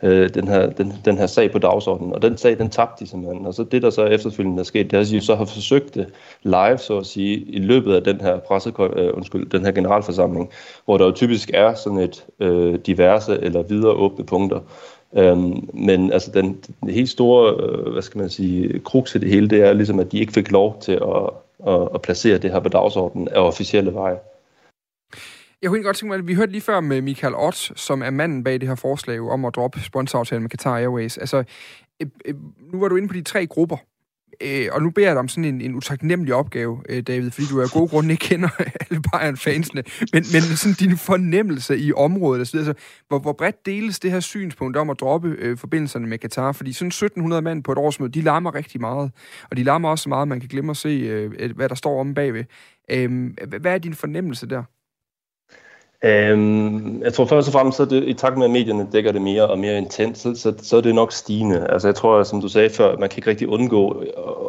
[0.03, 2.13] øh, den, her, den, den her sag på dagsordenen.
[2.13, 3.47] Og den sag, den tabte de simpelthen.
[3.47, 5.95] Og så det, der så efterfølgende er sket, det er, at de så har forsøgt
[5.95, 6.07] det
[6.43, 10.51] live, så at sige, i løbet af den her presse, øh, undskyld, den her generalforsamling,
[10.85, 14.61] hvor der jo typisk er sådan et øh, diverse eller videre åbne punkter,
[15.16, 19.29] Øhm, men altså den, den helt store, øh, hvad skal man sige, krux i det
[19.29, 21.31] hele, det er ligesom, at de ikke fik lov til at,
[21.66, 24.18] at, at placere det her på dagsordenen af officielle veje.
[25.62, 28.11] Jeg kunne godt tænke mig, at vi hørte lige før med Michael Ott, som er
[28.11, 31.18] manden bag det her forslag om at droppe sponsoraftalen med Qatar Airways.
[31.18, 31.44] Altså,
[32.01, 32.35] øh, øh,
[32.73, 33.77] nu var du inde på de tre grupper,
[34.41, 37.47] Øh, og nu beder jeg dig om sådan en, en utaknemmelig opgave, øh, David, fordi
[37.51, 38.49] du af gode grunde ikke kender
[38.81, 42.75] alle Bayern-fansene, men, men sådan din fornemmelse i området, altså, altså,
[43.09, 46.53] hvor, hvor bredt deles det her synspunkt om at droppe øh, forbindelserne med Katar?
[46.53, 49.11] Fordi sådan 1700 mand på et årsmøde, de larmer rigtig meget,
[49.51, 51.75] og de larmer også så meget, at man kan glemme at se, øh, hvad der
[51.75, 52.45] står om bagved.
[52.91, 54.62] Øh, hvad er din fornemmelse der?
[56.05, 59.23] Øhm, jeg tror først og fremmest, så det, i takt med, at medierne dækker det
[59.23, 61.67] mere og mere intens, så, så, er det nok stigende.
[61.69, 63.91] Altså jeg tror, som du sagde før, man kan ikke rigtig undgå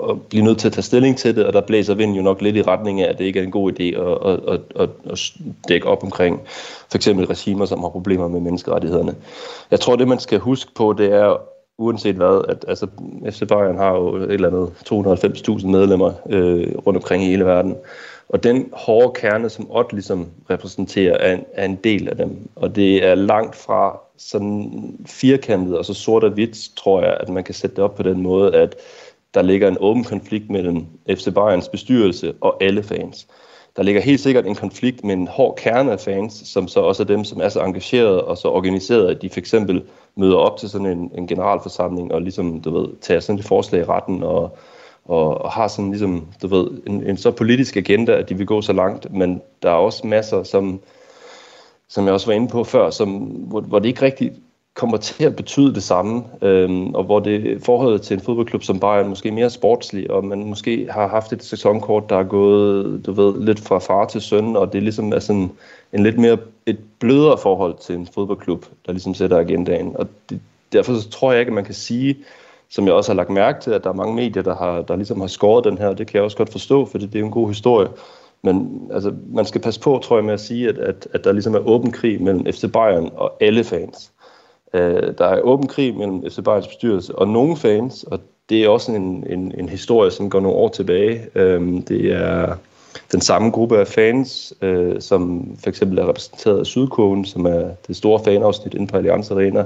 [0.10, 2.42] at blive nødt til at tage stilling til det, og der blæser vinden jo nok
[2.42, 4.90] lidt i retning af, at det ikke er en god idé at, at, at, at,
[5.12, 5.32] at
[5.68, 6.42] dække op omkring
[6.90, 9.16] for eksempel regimer, som har problemer med menneskerettighederne.
[9.72, 11.42] Jeg tror, det man skal huske på, det er
[11.80, 12.88] uanset hvad, at altså,
[13.30, 14.70] FC Bayern har jo et eller andet
[15.60, 17.76] 290.000 medlemmer øh, rundt omkring i hele verden.
[18.30, 22.50] Og den hårde kerne, som Ott ligesom repræsenterer, er en, er en del af dem.
[22.56, 24.72] Og det er langt fra sådan
[25.06, 28.04] firkantet og så sort og hvidt, tror jeg, at man kan sætte det op på
[28.04, 28.76] den måde, at
[29.34, 33.28] der ligger en åben konflikt mellem FC Bayerns bestyrelse og alle fans.
[33.78, 37.04] Der ligger helt sikkert en konflikt med en hård kerne af fans, som så også
[37.04, 39.84] er dem, som er så engagerede og så organiseret, at de for eksempel
[40.16, 43.82] møder op til sådan en, en generalforsamling og ligesom, du ved, tager sådan et forslag
[43.82, 44.58] i retten og
[45.10, 48.48] og, og har sådan ligesom, du ved, en, en så politisk agenda, at de vil
[48.48, 50.82] gå så langt, men der er også masser, som,
[51.88, 54.34] som jeg også var inde på før, som, hvor, hvor det ikke rigtigt
[54.80, 58.80] kommer til at betyde det samme, øhm, og hvor det forholdet til en fodboldklub som
[58.80, 63.12] Bayern måske mere sportslig, og man måske har haft et sæsonkort, der er gået, du
[63.12, 65.52] ved, lidt fra far til søn, og det ligesom er sådan
[65.94, 69.96] en lidt mere et blødere forhold til en fodboldklub, der ligesom sætter agendaen.
[69.96, 70.39] Og det,
[70.74, 72.18] derfor så tror jeg ikke, at man kan sige,
[72.70, 74.96] som jeg også har lagt mærke til, at der er mange medier, der, har, der
[74.96, 75.94] ligesom har skåret den her.
[75.94, 77.88] Det kan jeg også godt forstå, for det er en god historie.
[78.42, 81.32] Men altså, man skal passe på, tror jeg, med at sige, at, at, at der
[81.32, 84.12] ligesom er åben krig mellem FC Bayern og alle fans.
[84.74, 88.70] Øh, der er åben krig mellem FC Bayerns bestyrelse og nogle fans, og det er
[88.70, 91.22] også en, en, en historie, som går nogle år tilbage.
[91.36, 92.56] Øh, det er
[93.12, 97.70] den samme gruppe af fans, øh, som for eksempel er repræsenteret af Sydkurven, som er
[97.88, 99.66] det store fanafsnit inde på Allianz Arena,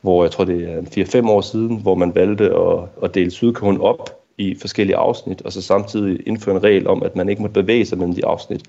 [0.00, 3.80] hvor jeg tror, det er 4-5 år siden, hvor man valgte at, at dele Sydkogen
[3.80, 7.62] op i forskellige afsnit, og så samtidig indføre en regel om, at man ikke måtte
[7.62, 8.62] bevæge sig mellem de afsnit.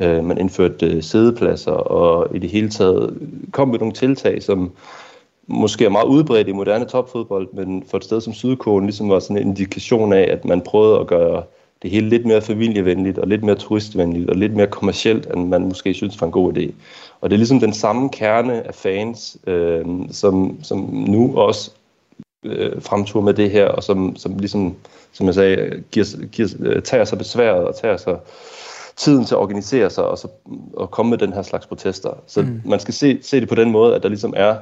[0.00, 3.18] Øh, man indførte øh, sædepladser, og i det hele taget
[3.52, 4.72] kom med nogle tiltag, som
[5.46, 9.18] måske er meget udbredt i moderne topfodbold, men for et sted som Sydkogen ligesom var
[9.18, 11.42] sådan en indikation af, at man prøvede at gøre
[11.82, 15.62] det hele lidt mere familievenligt, og lidt mere turistvenligt, og lidt mere kommercielt, end man
[15.62, 16.72] måske synes var en god idé.
[17.20, 21.70] Og det er ligesom den samme kerne af fans, øh, som, som nu også
[22.44, 24.74] øh, fremtur med det her, og som, som ligesom,
[25.12, 28.16] som jeg sagde, giver, giver, øh, tager sig besværet og tager sig
[28.98, 30.28] tiden til at organisere sig og, så,
[30.72, 32.10] og komme med den her slags protester.
[32.26, 32.60] Så mm.
[32.64, 34.56] man skal se, se det på den måde, at der ligesom er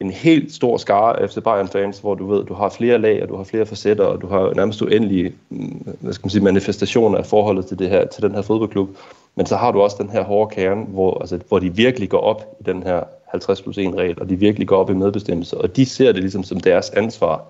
[0.00, 3.28] en helt stor skare af FC Bayern-fans, hvor du ved, du har flere lag, og
[3.28, 7.18] du har flere facetter, og du har nærmest uendelige mm, hvad skal man sige, manifestationer
[7.18, 8.88] af forholdet til, det her, til den her fodboldklub.
[9.34, 12.20] Men så har du også den her hårde kerne, hvor, altså, hvor de virkelig går
[12.20, 15.58] op i den her 50 plus 1 regel, og de virkelig går op i medbestemmelse,
[15.58, 17.44] og de ser det ligesom som deres ansvar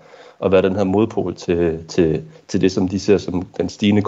[0.45, 4.01] at være den her modpol til, til, til det, som de ser som den stigende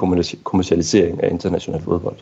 [0.43, 2.15] kommercialisering af international fodbold.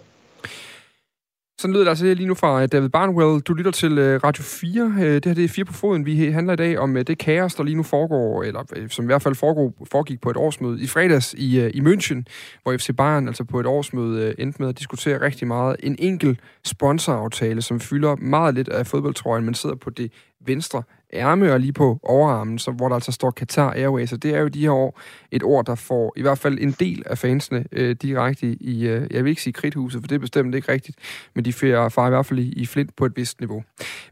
[1.63, 3.41] Sådan lyder det altså lige nu fra øh, David Barnwell.
[3.41, 4.93] Du lytter til øh, Radio 4.
[4.99, 6.05] Øh, det her det er 4 på foden.
[6.05, 9.21] Vi handler i dag om det kaos, der lige nu foregår, eller som i hvert
[9.21, 12.23] fald foregår, foregik på et årsmøde i fredags i, i München,
[12.63, 15.75] hvor FC Bayern altså på et årsmøde endte med at diskutere rigtig meget.
[15.79, 20.11] En enkel sponsoraftale, som fylder meget lidt af fodboldtrøjen, men sidder på det
[20.45, 24.35] venstre ærme og lige på overarmen, så, hvor der altså står Qatar Airways, og det
[24.35, 24.99] er jo de her år
[25.31, 29.07] et ord, der får i hvert fald en del af fansene øh, direkte i, øh,
[29.11, 30.97] jeg vil ikke sige kridthuset, for det er bestemt ikke rigtigt,
[31.35, 33.63] men de får far i hvert fald i, i flint på et vist niveau.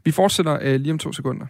[0.04, 1.46] Vi fortsætter øh, lige om to sekunder.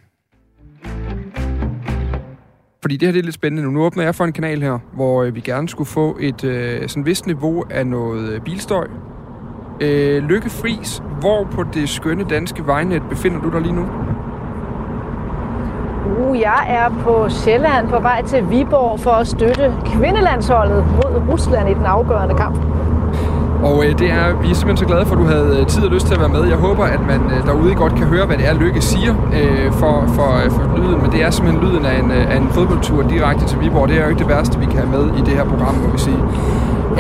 [2.83, 3.71] Fordi det her det er lidt spændende nu.
[3.71, 6.89] Nu åbner jeg for en kanal her, hvor øh, vi gerne skulle få et øh,
[6.89, 8.87] sådan vist niveau af noget øh, bilstøj.
[9.81, 14.12] Øh, Lykke Fris, hvor på det skønne danske vejnet befinder du dig lige nu?
[16.07, 21.69] Uh, jeg er på Sjælland på vej til Viborg for at støtte kvindelandsholdet mod Rusland
[21.69, 22.57] i den afgørende kamp.
[23.63, 25.85] Og øh, det er, vi er simpelthen så glade for, at du havde øh, tid
[25.85, 26.45] og lyst til at være med.
[26.49, 29.73] Jeg håber, at man øh, derude godt kan høre, hvad det er, Lykke siger øh,
[29.73, 31.03] for, for, øh, for lyden.
[31.03, 33.89] Men det er simpelthen lyden af en, øh, af en fodboldtur direkte til Viborg.
[33.89, 35.89] Det er jo ikke det værste, vi kan have med i det her program, må
[35.93, 36.21] vi sige.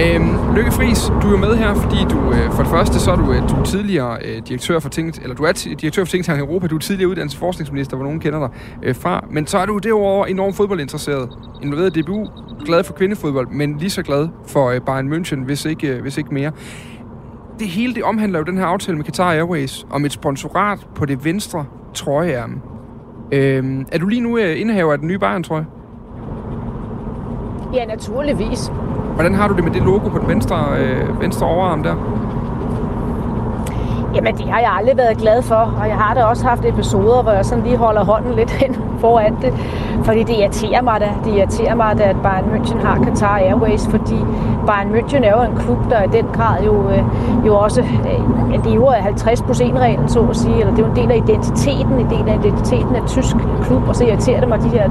[0.00, 3.10] Øhm, Lykke Friis, du er jo med her, fordi du øh, for det første så
[3.12, 6.10] er du, øh, du er tidligere øh, direktør for Tænkt, eller du er direktør for
[6.10, 8.48] Tænketank Europa, du er tidligere uddannelsesforskningsminister, hvor nogen kender dig
[8.82, 11.28] øh, fra, men så er du derover enormt fodboldinteresseret,
[11.62, 12.26] involveret i DBU,
[12.64, 16.18] glad for kvindefodbold, men lige så glad for øh, Bayern München, hvis ikke, øh, hvis
[16.18, 16.52] ikke mere.
[17.58, 21.04] Det hele det omhandler jo den her aftale med Qatar Airways om et sponsorat på
[21.06, 22.54] det venstre trøjeærme.
[23.32, 25.66] Øhm, er du lige nu øh, indehaver af den nye Bayern-trøje?
[27.74, 28.70] Ja, naturligvis.
[29.14, 31.94] Hvordan har du det med det logo på den venstre, øh, venstre overarm der?
[34.14, 37.22] Jamen, det har jeg aldrig været glad for, og jeg har da også haft episoder,
[37.22, 39.52] hvor jeg sådan lige holder hånden lidt hen foran det,
[40.04, 41.08] fordi det irriterer mig da.
[41.24, 44.18] Det irriterer mig da, at Bayern München har Qatar Airways, fordi
[44.66, 47.02] Bayern München er jo en klub, der i den grad jo, øh,
[47.46, 50.86] jo også øh, lever af 50 plus 1 reglen, så at sige, eller det er
[50.86, 54.40] jo en del af identiteten, en del af identiteten af tysk klub, og så irriterer
[54.40, 54.90] det mig de her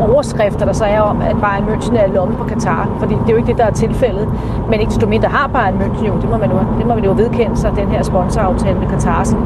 [0.00, 3.30] overskrifter, der så er om, at Bayern München er lomme på Qatar, fordi det er
[3.30, 4.28] jo ikke det, der er tilfældet,
[4.70, 7.04] men ikke desto mindre har Bayern München jo, det må man jo, det må man
[7.04, 9.24] jo vedkende sig, den her sponsor sponsoraftale med Qatar.
[9.24, 9.36] Så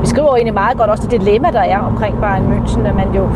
[0.00, 3.14] vi skriver egentlig meget godt også det dilemma, der er omkring Bayern München, at man
[3.14, 3.28] jo,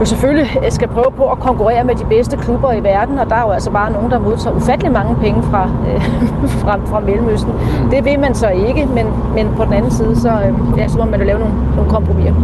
[0.00, 3.36] jo selvfølgelig skal prøve på at konkurrere med de bedste klubber i verden, og der
[3.36, 6.02] er jo altså bare nogen, der modtager ufattelig mange penge fra, øh,
[6.62, 7.52] fra, fra Mellemøsten.
[7.90, 10.98] Det vil man så ikke, men, men på den anden side, så, øh, ja, så
[10.98, 12.34] må man jo lave nogle, nogle kompromiser.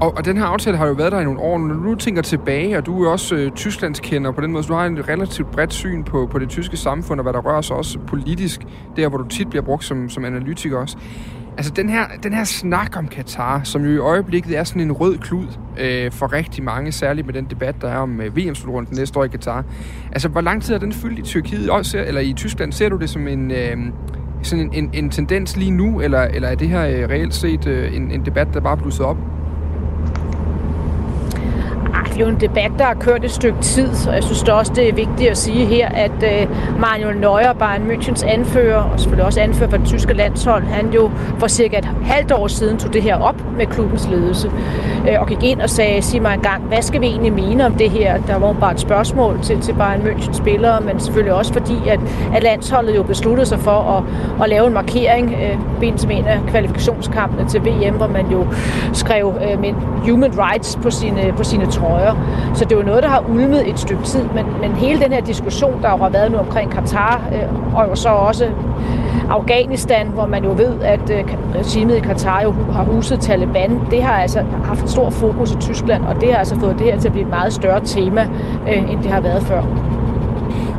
[0.00, 1.58] Og, og den her aftale har jo været der i nogle år.
[1.58, 4.74] Når du tænker tilbage, og du er også øh, Tysklandskender på den måde, så du
[4.74, 7.76] har en relativt bredt syn på, på det tyske samfund, og hvad der rører sig
[7.76, 8.60] også politisk,
[8.96, 10.96] der hvor du tit bliver brugt som, som analytiker også.
[11.56, 14.92] Altså den her, den her snak om Katar, som jo i øjeblikket er sådan en
[14.92, 15.46] rød klud
[15.80, 19.24] øh, for rigtig mange, særligt med den debat, der er om øh, VM-slutrunden næste år
[19.24, 19.64] i Katar.
[20.12, 22.72] Altså hvor lang tid er den fyldt i Tyrkiet, også, eller i Tyskland?
[22.72, 23.76] Ser du det som en, øh,
[24.42, 27.66] sådan en, en, en tendens lige nu, eller, eller er det her øh, reelt set
[27.66, 29.16] øh, en, en debat, der bare blusset op?
[32.20, 34.94] Jo en debat, der har kørt et stykke tid, og jeg synes også, det er
[34.94, 36.48] vigtigt at sige her, at øh,
[36.80, 41.10] Manuel Neuer, Bayern Münchens anfører, og selvfølgelig også anfører for det tyske landshold, han jo
[41.38, 44.50] for cirka et halvt år siden tog det her op med klubbens ledelse,
[45.08, 47.74] øh, og gik ind og sagde, sig mig engang, hvad skal vi egentlig mene om
[47.74, 48.20] det her?
[48.26, 52.00] Der var bare et spørgsmål til, til Bayern Münchens spillere, men selvfølgelig også fordi, at,
[52.34, 54.04] at landsholdet jo besluttede sig for at,
[54.42, 58.46] at lave en markering, øh, ben som en af kvalifikationskampene til VM, hvor man jo
[58.92, 59.72] skrev øh, med
[60.08, 62.54] human rights på sine, på sine trøjer gøre.
[62.54, 65.12] Så det er jo noget, der har ulmet et stykke tid, men, men hele den
[65.12, 68.48] her diskussion, der har været nu omkring Katar, øh, og jo så også
[69.30, 74.02] Afghanistan, hvor man jo ved, at øh, regimet i Katar jo har huset Taliban, det
[74.02, 77.08] har altså haft stor fokus i Tyskland, og det har altså fået det her til
[77.08, 78.28] at blive et meget større tema,
[78.68, 79.62] øh, end det har været før.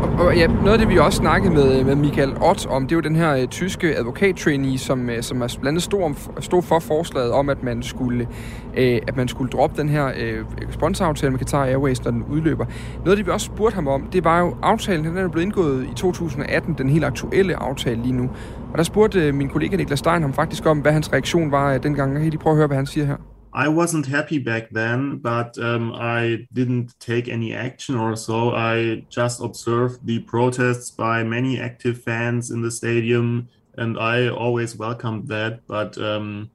[0.01, 2.95] Og ja, noget af det, vi også snakkede med, med Michael Ott om, det er
[2.95, 6.79] jo den her uh, tyske advokattrainee, som, uh, som er blandt andet stod, stod for
[6.79, 8.27] forslaget om, at man skulle,
[8.67, 12.65] uh, at man skulle droppe den her uh, sponsoraftale med Qatar Airways, når den udløber.
[12.97, 15.45] Noget af det, vi også spurgte ham om, det var jo aftalen, den er blevet
[15.45, 18.29] indgået i 2018, den helt aktuelle aftale lige nu.
[18.71, 21.75] Og der spurgte uh, min kollega Niklas Stein ham faktisk om, hvad hans reaktion var
[21.75, 22.13] uh, dengang.
[22.13, 23.30] Jeg kan lige prøve at høre, hvad han siger her.
[23.53, 28.55] I wasn't happy back then, but um, I didn't take any action or so.
[28.55, 34.77] I just observed the protests by many active fans in the stadium, and I always
[34.77, 35.67] welcomed that.
[35.67, 36.49] But um,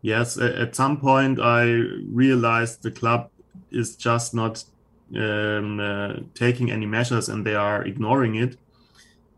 [0.00, 1.64] yes, at some point I
[2.10, 3.30] realized the club
[3.70, 4.64] is just not
[5.16, 8.56] um, uh, taking any measures and they are ignoring it.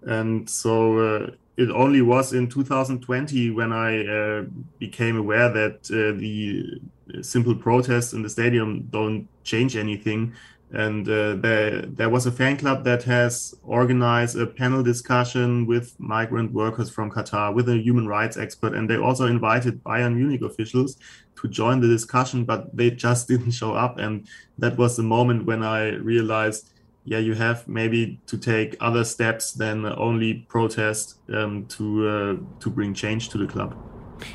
[0.03, 4.45] And so uh, it only was in 2020 when I uh,
[4.79, 6.81] became aware that uh, the
[7.23, 10.35] simple protests in the stadium don't change anything.
[10.73, 15.99] And uh, there, there was a fan club that has organized a panel discussion with
[15.99, 20.43] migrant workers from Qatar, with a human rights expert, and they also invited Bayern Munich
[20.43, 20.97] officials
[21.41, 23.99] to join the discussion, but they just didn't show up.
[23.99, 26.71] And that was the moment when I realized
[27.05, 32.71] yeah, you have maybe to take other steps than only protest um, to uh, to
[32.71, 33.90] bring change to the club.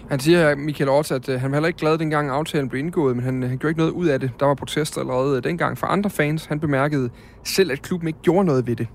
[0.10, 3.16] Han siger, Michael Ort, at øh, han var heller ikke glad, dengang aftalen blev indgået,
[3.16, 4.32] men han, øh, han gjorde ikke noget ud af det.
[4.40, 6.46] Der var protester allerede øh, dengang fra andre fans.
[6.46, 7.10] Han bemærkede
[7.46, 8.88] selv, at klubben ikke gjorde noget ved det.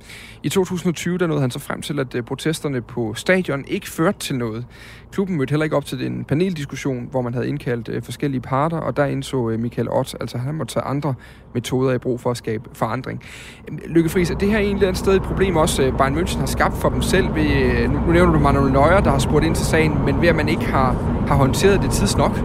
[0.43, 4.19] I 2020 der nåede han så frem til, at øh, protesterne på stadion ikke førte
[4.19, 4.67] til noget.
[5.13, 8.79] Klubben mødte heller ikke op til en paneldiskussion, hvor man havde indkaldt øh, forskellige parter,
[8.79, 11.15] og der indså øh, Michael Ott, altså han måtte tage andre
[11.55, 13.23] metoder i brug for at skabe forandring.
[13.69, 16.47] Øhm, Lykke Friis, er det her egentlig et sted et problem også Bayern München har
[16.47, 17.35] skabt for dem selv?
[17.35, 20.37] Ved, nu nævner du Manuel Neuer, der har spurgt ind til sagen, men ved at
[20.37, 22.37] man ikke har har, har håndteret det tidsnok?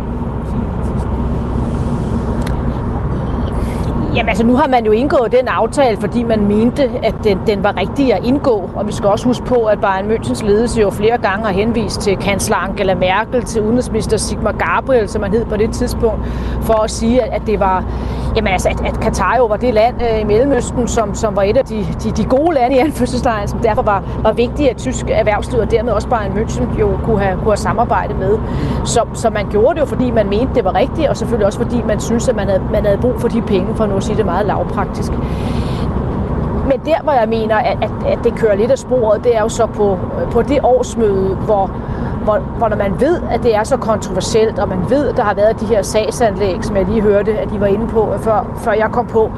[4.15, 7.63] Jamen altså, nu har man jo indgået den aftale, fordi man mente, at den, den
[7.63, 8.69] var rigtig at indgå.
[8.75, 12.01] Og vi skal også huske på, at Bayern Münchens ledelse jo flere gange har henvist
[12.01, 16.19] til kansler Angela Merkel, til udenrigsminister Sigmar Gabriel, som han hed på det tidspunkt,
[16.61, 17.83] for at sige, at det var,
[18.35, 21.41] jamen altså, at, at Katar jo var det land øh, i Mellemøsten, som, som var
[21.41, 24.77] et af de, de, de gode lande i anførselstegn, som derfor var, var vigtigt, at
[24.77, 28.37] tysk erhvervsliv og dermed også Bayern München jo kunne have, kunne have samarbejde med.
[28.85, 31.59] Så, så man gjorde det jo, fordi man mente, det var rigtigt, og selvfølgelig også
[31.59, 34.17] fordi man synes, at man havde, man havde brug for de penge for noget sige
[34.17, 35.11] det meget lavpraktisk.
[36.69, 39.41] Men der, hvor jeg mener, at, at, at det kører lidt af sporet, det er
[39.41, 39.99] jo så på,
[40.31, 41.71] på det årsmøde, hvor
[42.25, 45.23] hvor, hvor når man ved, at det er så kontroversielt, og man ved, at der
[45.23, 48.19] har været de her sagsanlæg, som jeg lige hørte, at de var inde på, øh,
[48.19, 49.31] før, før jeg kom på,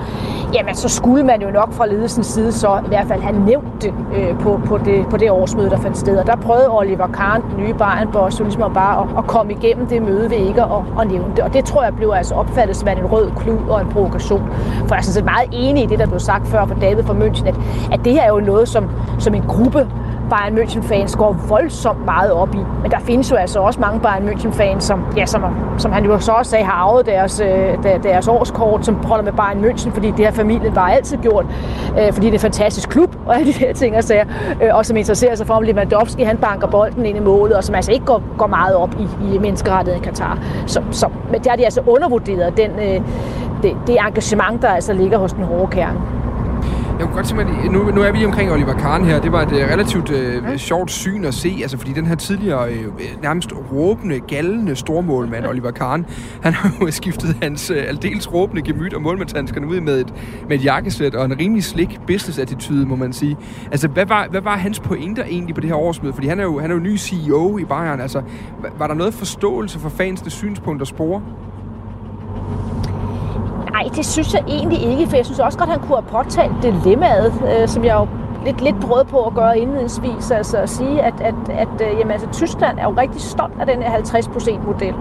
[0.53, 3.81] jamen så skulle man jo nok fra ledelsens side så i hvert fald have nævnt
[3.81, 6.17] det øh, på, på, det, på det årsmøde, der fandt sted.
[6.17, 9.87] Og der prøvede Oliver Kahn, den nye Bayern-boss, jo ligesom bare at, at komme igennem
[9.87, 11.39] det møde ved ikke at, at nævne det.
[11.39, 14.49] Og det tror jeg blev altså opfattet som en rød klud og en provokation.
[14.87, 17.03] For jeg er sådan set meget enig i det, der blev sagt før fra David
[17.03, 17.55] fra München, at,
[17.91, 19.87] at det her er jo noget, som, som en gruppe
[20.29, 22.59] Bayern München-fans går voldsomt meget op i.
[22.81, 25.43] Men der findes jo altså også mange Bayern München-fans, som, ja, som,
[25.77, 29.33] som han jo så også sagde, har arvet deres, øh, deres årskort, som holder med
[29.33, 31.45] Bayern München, fordi det har familien bare altid gjort,
[31.99, 34.25] øh, fordi det er en fantastisk klub, og alle de der ting og sager,
[34.63, 37.63] øh, og som interesserer sig for, om Lewandowski han banker bolden ind i målet, og
[37.63, 40.39] som altså ikke går, går meget op i, i menneskerettigheder i Katar.
[40.65, 42.71] Så, så, men der har de altså undervurderet den,
[43.63, 45.97] det, det engagement, der altså ligger hos den hårde kerne.
[46.97, 49.21] Jeg kunne godt tænke mig, nu, nu er vi omkring Oliver Kahn her.
[49.21, 52.69] Det var et uh, relativt uh, sjovt syn at se, altså fordi den her tidligere
[52.69, 56.05] uh, nærmest råbende, gallende stormålmand Oliver Kahn,
[56.41, 60.13] han har jo skiftet hans uh, aldeles råbende gemyt og målmandshandskerne ud med et,
[60.49, 63.37] med et jakkesæt og en rimelig slik business-attitude, må man sige.
[63.71, 66.13] Altså, hvad var, hvad var hans pointer egentlig på det her årsmøde?
[66.13, 68.01] Fordi han er jo, han er jo ny CEO i Bayern.
[68.01, 68.21] Altså,
[68.77, 71.21] var der noget forståelse for fansens synspunkter spore?
[73.77, 76.23] Nej, det synes jeg egentlig ikke, for jeg synes også godt, at han kunne have
[76.23, 78.07] påtalt dilemmaet, øh, som jeg jo
[78.45, 82.11] lidt, lidt prøvede på at gøre indledningsvis, altså at sige, at, at, at øh, jamen,
[82.11, 84.93] altså, Tyskland er jo rigtig stolt af den her 50%-model,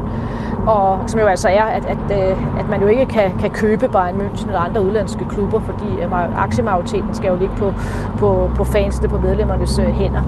[0.66, 3.88] og som jo altså er, at, at, øh, at man jo ikke kan, kan købe
[3.88, 7.74] Bayern München eller andre udlandske klubber, fordi øh, aktiemajoriteten skal jo ligge på,
[8.18, 10.22] på, på fansene, på medlemmernes øh, hænder.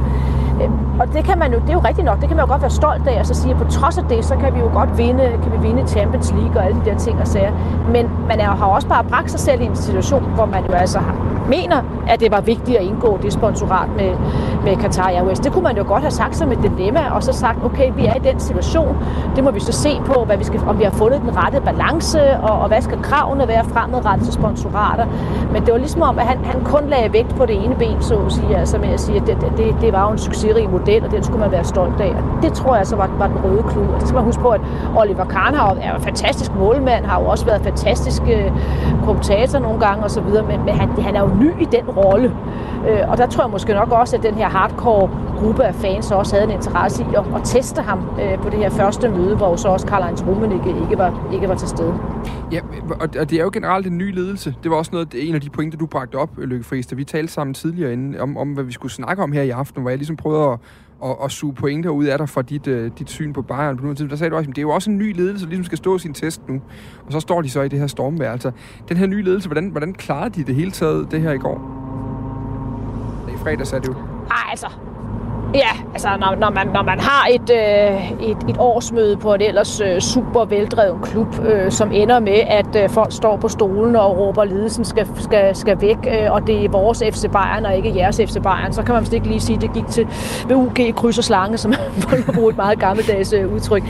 [0.63, 2.51] Øhm, og det kan man jo, det er jo rigtigt nok, det kan man jo
[2.51, 4.59] godt være stolt af, og så sige, at på trods af det, så kan vi
[4.59, 7.53] jo godt vinde, kan vi vinde Champions League og alle de der ting og sager.
[7.93, 10.73] Men man er, har også bare bragt sig selv i en situation, hvor man jo
[10.73, 11.15] altså har,
[11.49, 14.13] mener, at det var vigtigt at indgå det sponsorat med,
[14.65, 15.41] med Qatar Airways.
[15.41, 18.07] Det kunne man jo godt have sagt som et dilemma, og så sagt, okay, vi
[18.07, 18.97] er i den situation,
[19.37, 21.61] det må vi så se på, hvad vi skal, om vi har fundet den rette
[21.61, 25.07] balance, og, og hvad skal kravene være fremadrettet til sponsorater.
[25.53, 27.97] Men det var ligesom om, at han, han kun lagde vægt på det ene ben,
[28.01, 30.71] så at sige, altså med at sige, at det, det, det var jo en succesrig
[30.71, 32.11] model, og den skulle man være stolt af.
[32.11, 33.87] Og det tror jeg så var, var den røde klud.
[33.87, 34.61] Og det skal man huske på, at
[34.97, 38.53] Oliver Kahn er jo en fantastisk målmand, har jo også været fantastisk øh,
[39.05, 42.35] kommentator nogle gange osv., men, men han, han er jo ny i den rolle.
[42.89, 46.11] Øh, og der tror jeg måske nok også, at den her hardcore gruppe af fans
[46.11, 49.37] også havde en interesse i at, at teste ham øh, på det her første møde,
[49.37, 51.95] hvor så også Karl-Heinz Rummenigge ikke var, ikke var til stede.
[52.53, 52.61] Ja,
[53.01, 54.55] og det er jo generelt en ny ledelse.
[54.63, 57.05] Det var også noget, en af de pointer, du bragte op, Lykke Friis, da vi
[57.05, 59.91] talte sammen tidligere inden, om, om, hvad vi skulle snakke om her i aften, hvor
[59.91, 60.59] jeg ligesom prøvede at,
[61.05, 63.95] at, at suge pointer ud af dig fra dit, uh, dit syn på Bayern på
[63.95, 65.79] Der sagde du også, at det er jo også en ny ledelse, der ligesom skal
[65.79, 66.61] stå sin test nu.
[67.07, 68.33] Og så står de så i det her stormvær.
[68.33, 68.51] Altså,
[68.89, 71.75] den her nye ledelse, hvordan, hvordan klarede de det hele taget, det her i går?
[73.29, 73.95] I fredags er det jo.
[74.31, 74.67] Ej, altså,
[75.55, 79.41] Ja, altså når, når, man, når man har et, øh, et, et årsmøde på en
[79.41, 83.97] ellers øh, super veldrevet klub, øh, som ender med, at øh, folk står på stolen
[83.97, 87.67] og råber, at ledelsen skal, skal, skal væk, øh, og det er vores FC Bayern
[87.67, 89.87] og ikke jeres FC Bayern, så kan man vist ikke lige sige, at det gik
[89.87, 90.07] til
[90.49, 91.71] VUG UG kryds og slange, som
[92.11, 93.83] man bruger et meget gammeldags øh, udtryk.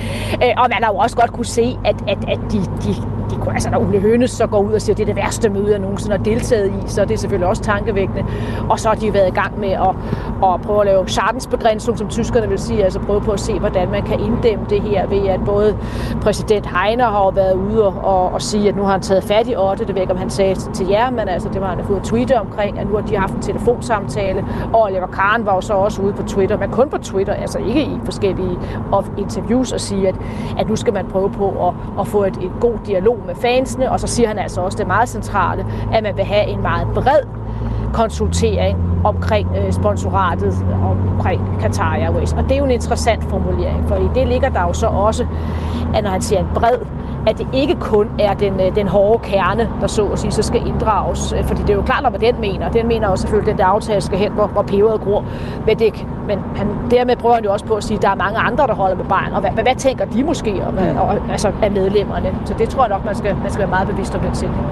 [0.45, 3.18] Øh, og man har jo også godt kunne se, at, at, at de, de,
[3.51, 5.71] altså når Ole Hønes så går ud og siger, at det er det værste møde,
[5.71, 8.25] jeg nogensinde har deltaget i, så det er selvfølgelig også tankevækkende.
[8.69, 9.95] Og så har de været i gang med at,
[10.45, 13.91] at prøve at lave Schadensbegrænsning, som tyskerne vil sige, altså prøve på at se, hvordan
[13.91, 15.77] man kan inddæmme det her ved, at både
[16.23, 19.49] præsident Heiner har været ude og, og, og sige, at nu har han taget fat
[19.49, 21.85] i Otte, det ved ikke, om han sagde til jer, men altså, det var han
[21.85, 25.61] fået tweete omkring, at nu har de haft en telefonsamtale, og Oliver Kahn var jo
[25.61, 28.59] så også ude på Twitter, men kun på Twitter, altså ikke i forskellige
[29.19, 30.15] interviews, og sige, at,
[30.59, 33.93] at nu skal man prøve på at, at få et, et god dialog med fansene,
[33.93, 36.89] og så siger han altså også det meget centrale, at man vil have en meget
[36.95, 37.21] bred
[37.93, 42.33] konsultering omkring øh, sponsoratet omkring Qatar Airways.
[42.33, 45.27] Og det er jo en interessant formulering, for i det ligger der jo så også,
[45.95, 46.79] at når han siger en bred,
[47.27, 50.43] at det ikke kun er den, øh, den hårde kerne, der så at sige, så
[50.43, 51.33] skal inddrages.
[51.33, 52.69] Øh, fordi det er jo klart, hvad den mener.
[52.69, 55.25] Den mener jo selvfølgelig, at den der aftale skal hen, hvor, hvor peberet gror.
[55.67, 58.15] Men, det, men han, dermed prøver han jo også på at sige, at der er
[58.15, 59.33] mange andre, der holder med Bayern.
[59.33, 62.35] Og hvad, hvad, hvad tænker de måske om, og, altså, af medlemmerne?
[62.45, 64.67] Så det tror jeg nok, man skal, man skal være meget bevidst om den sætning.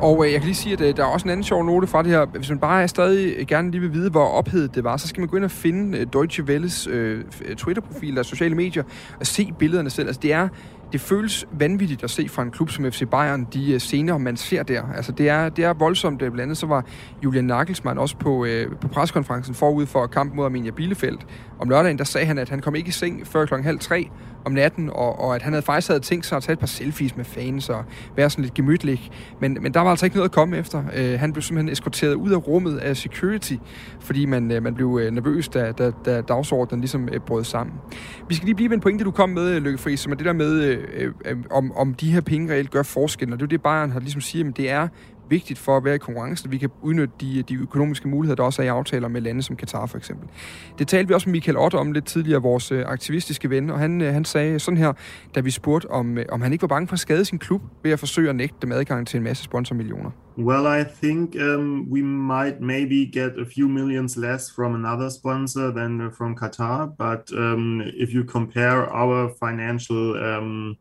[0.00, 1.86] Og øh, jeg kan lige sige, at øh, der er også en anden sjov note
[1.86, 2.24] fra det her.
[2.24, 5.08] Hvis man bare er stadig øh, gerne lige vil vide, hvor ophedet det var, så
[5.08, 8.82] skal man gå ind og finde øh, Deutsche Welles øh, øh, Twitter-profil og sociale medier
[9.20, 10.06] og se billederne selv.
[10.06, 10.48] Altså det er
[10.92, 14.36] det føles vanvittigt at se fra en klub som FC Bayern, de øh, scener, man
[14.36, 14.82] ser der.
[14.96, 16.22] Altså, det er, det er voldsomt.
[16.22, 16.84] Øh, blandt andet så var
[17.24, 21.18] Julian Nagelsmann også på, øh, på preskonferencen forud for kampen mod Arminia Bielefeld.
[21.58, 24.08] Om lørdagen, der sagde han, at han kom ikke i seng før klokken halv tre
[24.44, 26.66] om natten, og, og at han havde faktisk havde tænkt sig at tage et par
[26.66, 27.84] selfies med fans og
[28.16, 29.10] være sådan lidt gemytlig.
[29.40, 30.82] Men, men der var altså ikke noget at komme efter.
[30.96, 33.54] Øh, han blev simpelthen eskorteret ud af rummet af security,
[34.00, 37.76] fordi man, øh, man blev øh, nervøs, da, da, da dagsordenen ligesom øh, brød sammen.
[38.28, 40.16] Vi skal lige blive ved en pointe, du kom med, øh, Løkke Friis, som er
[40.16, 43.32] det der med, øh, øh, om, om de her penge reelt gør forskellen.
[43.32, 44.88] Og det er jo det, Bayern har ligesom siger, at det er
[45.30, 48.42] vigtigt for at være i konkurrencen, at vi kan udnytte de, de økonomiske muligheder, der
[48.42, 50.28] også er i aftaler med lande som Katar for eksempel.
[50.78, 53.78] Det talte vi også med Michael Otto om lidt tidligere, vores øh, aktivistiske ven, og
[53.78, 54.92] han, øh, han sagde sådan her,
[55.34, 57.62] da vi spurgte, om, øh, om han ikke var bange for at skade sin klub
[57.82, 60.10] ved at forsøge at nægte dem adgang til en masse sponsormillioner.
[60.38, 65.70] Well, I think um, we might maybe get a few millions less from another sponsor
[65.70, 70.74] than uh, from Qatar, but um, if you compare our financial um, uh,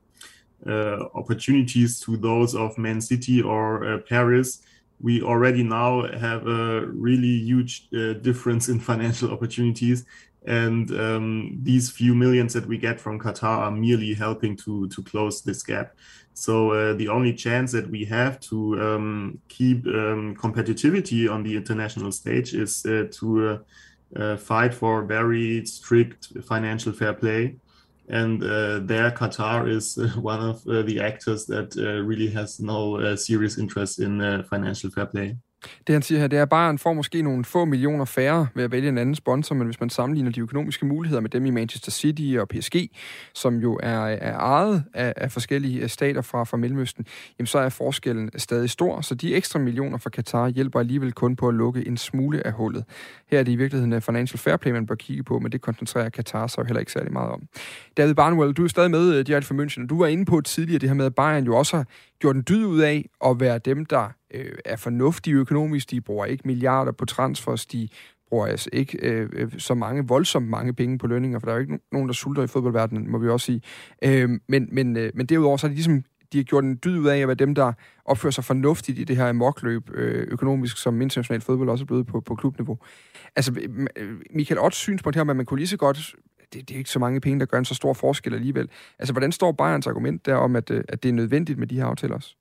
[0.67, 4.61] opportunities to those of Man City or uh, Paris,
[5.01, 10.05] we already now have a really huge uh, difference in financial opportunities.
[10.45, 15.03] And um, these few millions that we get from Qatar are merely helping to, to
[15.03, 15.95] close this gap.
[16.33, 21.55] So uh, the only chance that we have to um, keep um, competitivity on the
[21.55, 23.59] international stage is uh, to
[24.15, 27.57] uh, fight for very strict financial fair play
[28.09, 32.59] and uh, there Qatar is uh, one of uh, the actors that uh, really has
[32.59, 35.37] no serious interest in financial fair play.
[35.87, 38.63] Det han siger her, det er at Bayern får måske nogle få millioner færre ved
[38.63, 41.49] at vælge en anden sponsor, men hvis man sammenligner de økonomiske muligheder med dem i
[41.49, 42.75] Manchester City og PSG,
[43.33, 47.05] som jo er, er ejet af, af forskellige øh, stater fra, fra Mellemøsten,
[47.39, 51.35] jamen så er forskellen stadig stor, så de ekstra millioner fra Katar hjælper alligevel kun
[51.35, 52.83] på at lukke en smule af hullet.
[53.31, 55.61] Her er det i virkeligheden øh, financial fair play, man bør kigge på, men det
[55.61, 57.41] koncentrerer Katar sig jo heller ikke særlig meget om.
[57.97, 60.41] David Barnwell, du er stadig med, øh, direkte de München, og du var inde på
[60.41, 61.85] tidligere det her med, at Bayern jo også har
[62.19, 65.91] gjort en dyd ud af at være dem, der øh, er fornuftige økonomisk.
[65.91, 67.89] De bruger ikke milliarder på transfers, de
[68.29, 71.57] bruger altså ikke øh, øh så mange, voldsomt mange penge på lønninger, for der er
[71.57, 73.61] jo ikke nogen, der sulter i fodboldverdenen, må vi også sige.
[74.03, 76.03] Øh, men, men, øh, men derudover så er de ligesom
[76.33, 77.73] de har gjort en dyd ud af at være dem, der
[78.05, 82.07] opfører sig fornuftigt i det her amokløb øh, økonomisk, som international fodbold også er blevet
[82.07, 82.77] på, på klubniveau.
[83.35, 86.15] Altså, øh, Michael Otts synspunkt her, at man kunne lige så godt
[86.53, 88.69] det, det er ikke så mange penge, der gør en så stor forskel alligevel.
[88.99, 91.75] Altså, hvordan står Bayerns argument der om, at, øh, at det er nødvendigt med de
[91.75, 92.35] her aftaler også?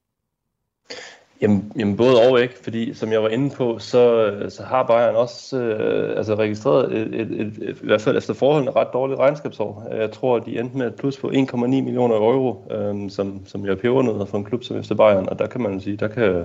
[1.43, 4.82] Jamen, jamen både og ikke, fordi som jeg var inde på, så, øh, så har
[4.82, 8.89] Bayern også øh, altså registreret et, et, et, et, i hvert fald efter forholdene ret
[8.93, 9.86] dårligt regnskabsår.
[9.91, 13.78] Jeg tror, de endte med et plus på 1,9 millioner euro, øh, som, som jeg
[13.78, 16.45] pebernødder for en klub som efter Bayern, og der kan man sige, der kan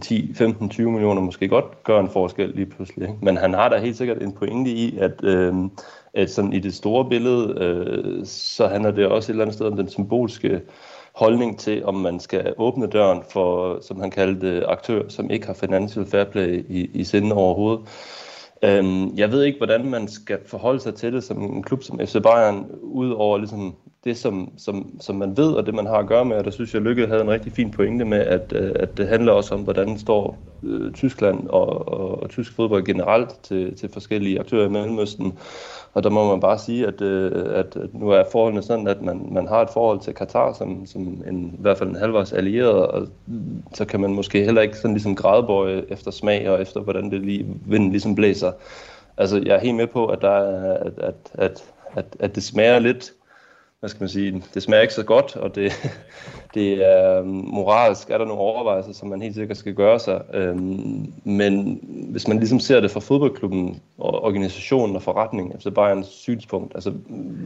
[0.00, 3.08] 10, 15, 20 millioner måske godt gøre en forskel lige pludselig.
[3.08, 3.18] Ikke?
[3.22, 5.54] Men han har da helt sikkert en pointe i, at, øh,
[6.14, 9.66] at sådan i det store billede, øh, så handler det også et eller andet sted
[9.66, 10.60] om den symbolske
[11.14, 15.54] holdning til, om man skal åbne døren for, som han kaldte aktører, som ikke har
[15.54, 17.80] financial fair play i, i sinde overhovedet.
[18.64, 21.98] Øhm, jeg ved ikke, hvordan man skal forholde sig til det som en klub som
[21.98, 26.06] FC Bayern, udover ligesom det, som, som, som man ved, og det, man har at
[26.06, 26.36] gøre med.
[26.36, 29.08] Og der synes jeg, Lykke havde en rigtig fin pointe med, at, øh, at det
[29.08, 33.88] handler også om, hvordan står øh, Tyskland og, og, og tysk fodbold generelt til, til
[33.92, 35.38] forskellige aktører i Mellemøsten.
[35.94, 39.28] Og der må man bare sige, at, øh, at, nu er forholdene sådan, at man,
[39.30, 42.86] man har et forhold til Katar som, som en, i hvert fald en halvvejs allieret,
[42.86, 43.08] og
[43.74, 47.20] så kan man måske heller ikke sådan ligesom gradbøje efter smag og efter, hvordan det
[47.20, 48.52] lige, vinden ligesom blæser.
[49.16, 51.64] Altså, jeg er helt med på, at, der er, at, at, at,
[51.94, 53.12] at, at det smager lidt
[53.82, 55.72] hvad skal man sige, det smager ikke så godt, og det,
[56.54, 60.22] det er moralsk, er der nogle overvejelser, som man helt sikkert skal gøre sig.
[60.34, 61.80] Øhm, men
[62.10, 66.90] hvis man ligesom ser det fra fodboldklubben, og organisationen og forretningen, altså Bayerns synspunkt, altså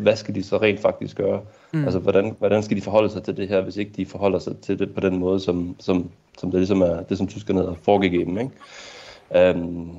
[0.03, 1.41] hvad skal de så rent faktisk gøre?
[1.73, 1.85] Mm.
[1.85, 4.57] Altså hvordan, hvordan skal de forholde sig til det her, hvis ikke de forholder sig
[4.57, 7.77] til det på den måde, som, som, som det ligesom er, det som tyskerne har
[7.83, 9.49] foregegeben, ikke?
[9.49, 9.91] Øhm,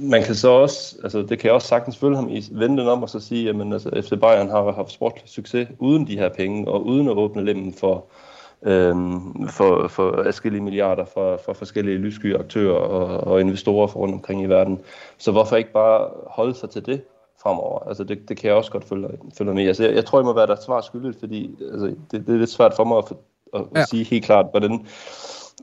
[0.00, 2.88] man kan så også, altså det kan jeg også sagtens følge ham i, vende den
[2.88, 6.28] om og så sige, jamen altså FC Bayern har haft sportlig succes uden de her
[6.28, 8.04] penge, og uden at åbne lemmen for,
[8.62, 14.14] øhm, for, for adskillige milliarder fra, fra forskellige lyssky aktører og, og investorer fra rundt
[14.14, 14.80] omkring i verden.
[15.18, 17.02] Så hvorfor ikke bare holde sig til det
[17.42, 17.88] fremover?
[17.88, 19.66] Altså det, det kan jeg også godt følge, følge med.
[19.66, 22.38] Altså jeg, jeg tror, jeg må være der svar skyldigt, fordi altså, det, det er
[22.38, 23.04] lidt svært for mig at,
[23.54, 23.84] at, at ja.
[23.84, 24.86] sige helt klart, hvordan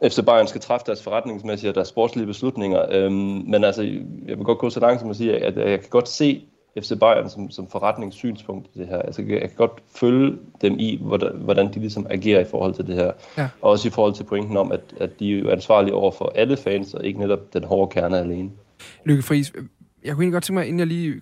[0.04, 2.86] FC Bayern skal træffe deres forretningsmæssige og deres sportslige beslutninger.
[2.92, 3.14] Øhm,
[3.48, 3.84] men altså,
[4.28, 6.42] jeg vil godt gå så langt som at sige, at jeg kan godt se
[6.80, 9.02] FC Bayern som, som forretningssynspunkt i det her.
[9.02, 11.02] Altså, jeg kan godt følge dem i,
[11.34, 13.12] hvordan de ligesom agerer i forhold til det her.
[13.38, 13.50] Ja.
[13.62, 16.58] Og også i forhold til pointen om, at, at de er ansvarlige over for alle
[16.58, 18.50] fans, og ikke netop den hårde kerne alene.
[19.06, 19.54] Lykke Friis,
[20.04, 21.22] jeg kunne egentlig godt tænke mig, inden jeg lige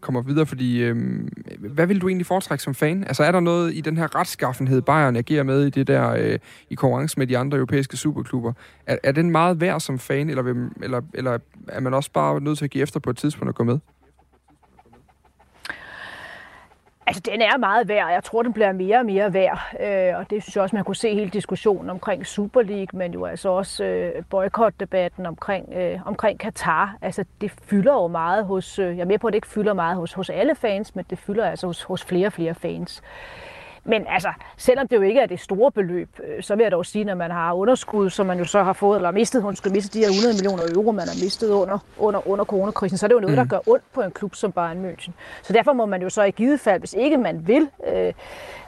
[0.00, 3.04] kommer videre, fordi øhm, hvad vil du egentlig foretrække som fan?
[3.04, 6.38] Altså er der noget i den her retskaffenhed, Bayern agerer med i det der øh,
[6.70, 8.52] i konkurrence med de andre europæiske superklubber?
[8.86, 11.38] Er, er den meget værd som fan, eller, vil, eller, eller
[11.68, 13.78] er man også bare nødt til at give efter på et tidspunkt og gå med?
[17.08, 19.74] Altså, den er meget værd, og jeg tror, den bliver mere og mere værd.
[19.80, 23.12] Øh, og det synes jeg også, man kunne se hele diskussionen omkring Super League, men
[23.12, 26.96] jo altså også øh, boykotdebatten omkring, øh, omkring Katar.
[27.02, 28.78] Altså, det fylder jo meget hos...
[28.78, 31.04] Øh, jeg er med på, at det ikke fylder meget hos, hos alle fans, men
[31.10, 33.02] det fylder altså hos, hos flere og flere fans.
[33.88, 36.86] Men altså, selvom det jo ikke er det store beløb, øh, så vil jeg dog
[36.86, 39.72] sige, når man har underskud, som man jo så har fået, eller mistet, hun skal
[39.72, 43.08] miste de her 100 millioner euro, man har mistet under, under, under coronakrisen, så er
[43.08, 43.48] det jo noget, mm.
[43.48, 45.10] der gør ondt på en klub som Bayern München.
[45.42, 48.12] Så derfor må man jo så i givet fald, hvis ikke man vil øh,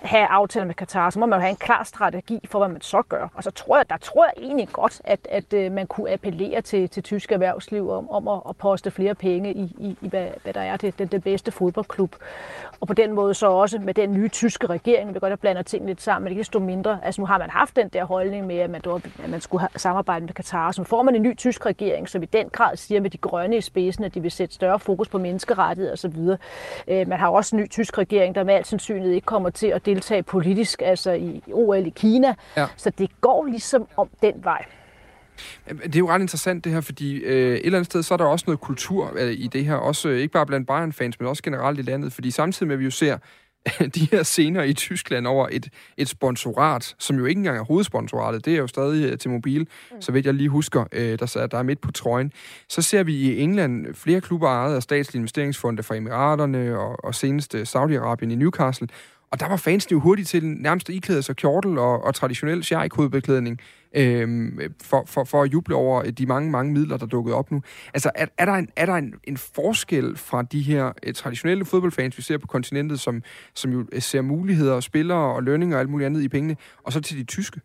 [0.02, 2.80] have aftaler med Katar, så må man jo have en klar strategi for, hvad man
[2.80, 3.28] så gør.
[3.34, 6.60] Og så tror jeg, der tror jeg egentlig godt, at, at øh, man kunne appellere
[6.60, 10.26] til, til tysk erhvervsliv om, om at, at poste flere penge i, i, i hvad,
[10.42, 12.16] hvad der er det, den, den bedste fodboldklub.
[12.80, 15.62] Og på den måde så også med den nye tyske regering, vi godt have blander
[15.62, 16.98] tingene lidt sammen, men ikke desto mindre.
[17.02, 18.82] Altså nu har man haft den der holdning med, at man,
[19.22, 20.72] at man skulle samarbejde med Katar.
[20.72, 23.56] Så får man en ny tysk regering, som i den grad siger med de grønne
[23.56, 26.18] i spidsen, at de vil sætte større fokus på menneskerettigheder osv.
[26.88, 29.66] Øh, man har også en ny tysk regering, der med al sandsynlighed ikke kommer til
[29.66, 32.34] at deltage politisk, altså i OL i Kina.
[32.56, 32.66] Ja.
[32.76, 34.64] Så det går ligesom om den vej.
[35.68, 38.18] Det er jo ret interessant det her, fordi øh, et eller andet sted, så er
[38.18, 41.28] der også noget kultur øh, i det her, også øh, ikke bare blandt Bayern-fans, men
[41.28, 43.18] også generelt i landet, fordi samtidig med, at vi jo ser
[43.94, 48.44] de her scener i Tyskland over et, et sponsorat, som jo ikke engang er hovedsponsoratet,
[48.44, 50.02] det er jo stadig øh, til mobil, mm.
[50.02, 52.32] så vidt jeg lige husker, øh, der, der er midt på trøjen.
[52.68, 57.14] Så ser vi i England flere klubber ejet af statslige investeringsfonde fra Emiraterne og, og
[57.14, 58.88] senest Saudi-Arabien i Newcastle,
[59.30, 62.64] og der var fansene jo hurtigt til nærmest at iklæde sig kjortel og, og traditionel
[62.64, 63.60] sheik-hovedbeklædning
[63.94, 67.50] øh, for, for, for at juble over øh, de mange, mange midler, der dukkede op
[67.50, 67.62] nu.
[67.94, 71.64] Altså, er, er der, en, er der en, en forskel fra de her uh, traditionelle
[71.64, 73.22] fodboldfans, vi ser på kontinentet, som,
[73.54, 76.56] som jo øh, ser muligheder og spillere og lønninger og alt muligt andet i pengene,
[76.84, 77.60] og så til de tyske?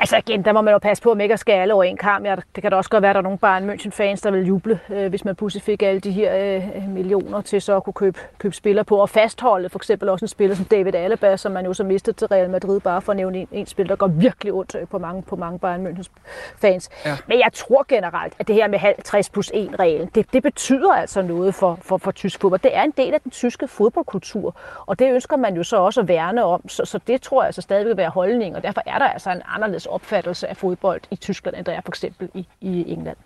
[0.00, 1.96] Altså igen, der må man jo passe på, at man ikke skal alle over en
[1.96, 2.26] kamp.
[2.26, 4.46] Ja, det kan da også godt være, at der er nogle Bayern München-fans, der vil
[4.46, 7.94] juble, øh, hvis man pludselig fik alle de her øh, millioner til så at kunne
[7.94, 8.96] købe, købe spillere på.
[8.96, 12.16] Og fastholde for eksempel også en spiller som David Alaba, som man jo så mistede
[12.16, 14.86] til Real Madrid, bare for at nævne en, en spiller, der går virkelig ondt øh,
[14.88, 16.88] på mange, på mange Bayern München-fans.
[17.06, 17.16] Ja.
[17.26, 21.22] Men jeg tror generelt, at det her med 50 plus 1-reglen, det, det betyder altså
[21.22, 22.60] noget for, for, for tysk fodbold.
[22.60, 26.00] Det er en del af den tyske fodboldkultur, og det ønsker man jo så også
[26.00, 26.68] at værne om.
[26.68, 29.30] Så, så det tror jeg altså stadig vil være holdning, og derfor er der altså
[29.30, 33.16] en anderledes opfattelse af fodbold i Tyskland, end der er for eksempel i, i England.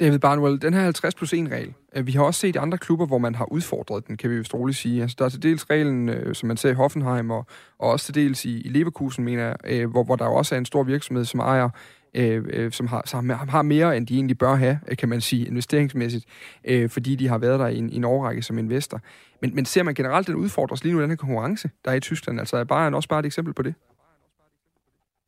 [0.00, 3.06] David Barnwell, den her 50 plus 1 regel, øh, vi har også set andre klubber,
[3.06, 5.02] hvor man har udfordret den, kan vi jo roligt sige.
[5.02, 7.46] Altså, der er til dels reglen, øh, som man ser i Hoffenheim, og,
[7.78, 10.58] og også til dels i, i Leverkusen, mener jeg, øh, hvor, hvor der også er
[10.58, 11.68] en stor virksomhed, som ejer
[12.14, 16.24] øh, som, har, som har mere, end de egentlig bør have, kan man sige, investeringsmæssigt,
[16.64, 19.00] øh, fordi de har været der i en, i en årrække som investor.
[19.42, 22.00] Men, men ser man generelt den udfordres lige nu, den her konkurrence, der er i
[22.00, 22.40] Tyskland?
[22.40, 23.74] Altså er Bayern også bare et eksempel på det?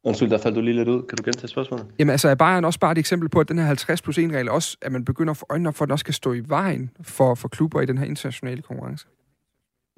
[0.04, 1.02] Undskyld, der faldt du lige lidt ud.
[1.02, 1.86] Kan du gentage spørgsmålet?
[1.98, 4.32] Jamen altså, er Bayern også bare et eksempel på, at den her 50 plus 1
[4.32, 6.32] regel også, at man begynder at få øjnene op for, at den også skal stå
[6.32, 9.06] i vejen for, for klubber i den her internationale konkurrence?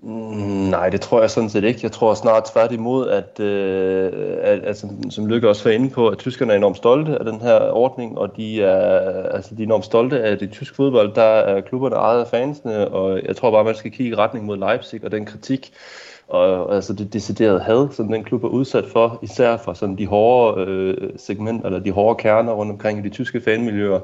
[0.02, 0.10] Mm,
[0.70, 1.80] nej, det tror jeg sådan set ikke.
[1.82, 6.08] Jeg tror snart tværtimod, at, øh, at, at som, som Lykke også var inde på,
[6.08, 9.66] at tyskerne er enormt stolte af den her ordning, og de er, altså, de er
[9.66, 11.14] enormt stolte af det tyske fodbold.
[11.14, 14.46] Der er klubberne ejet af fansene, og jeg tror bare, man skal kigge i retning
[14.46, 15.72] mod Leipzig og den kritik,
[16.28, 20.06] og altså det deciderede had, som den klub er udsat for, især fra sådan de
[20.06, 24.00] hårde øh, segmenter, eller de hårde kerner rundt omkring i de tyske fanmiljøer,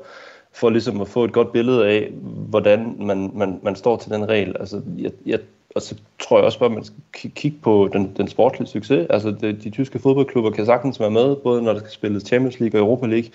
[0.53, 4.29] for ligesom at få et godt billede af, hvordan man, man, man står til den
[4.29, 4.57] regel.
[4.61, 5.39] Altså, jeg, jeg,
[5.75, 9.07] og så tror jeg også bare, at man skal kigge på den, den sportlige succes.
[9.11, 12.61] Altså, det, de tyske fodboldklubber kan sagtens være med, både når der skal spilles Champions
[12.61, 13.31] League og Europa League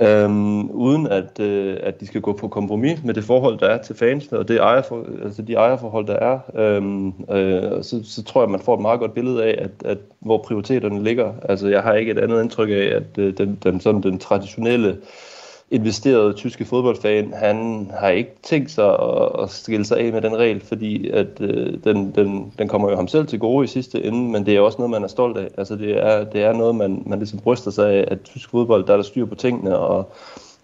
[0.00, 3.82] øhm, uden at, øh, at de skal gå på kompromis med det forhold, der er
[3.82, 6.38] til fansene, og det ejerfor, altså de ejerforhold, der er.
[6.54, 9.98] Øhm, øh, så, så tror jeg, man får et meget godt billede af, at, at
[10.18, 11.32] hvor prioriteterne ligger.
[11.48, 14.96] Altså, jeg har ikke et andet indtryk af, at øh, den, den, sådan, den traditionelle
[15.70, 20.36] investerede tyske fodboldfan, han har ikke tænkt sig at, at skille sig af med den
[20.36, 24.04] regel, fordi at øh, den, den, den kommer jo ham selv til gode i sidste
[24.04, 25.48] ende, men det er også noget, man er stolt af.
[25.58, 28.86] Altså det er, det er noget, man, man ligesom bryster sig af, at tysk fodbold,
[28.86, 30.12] der er der styr på tingene, og,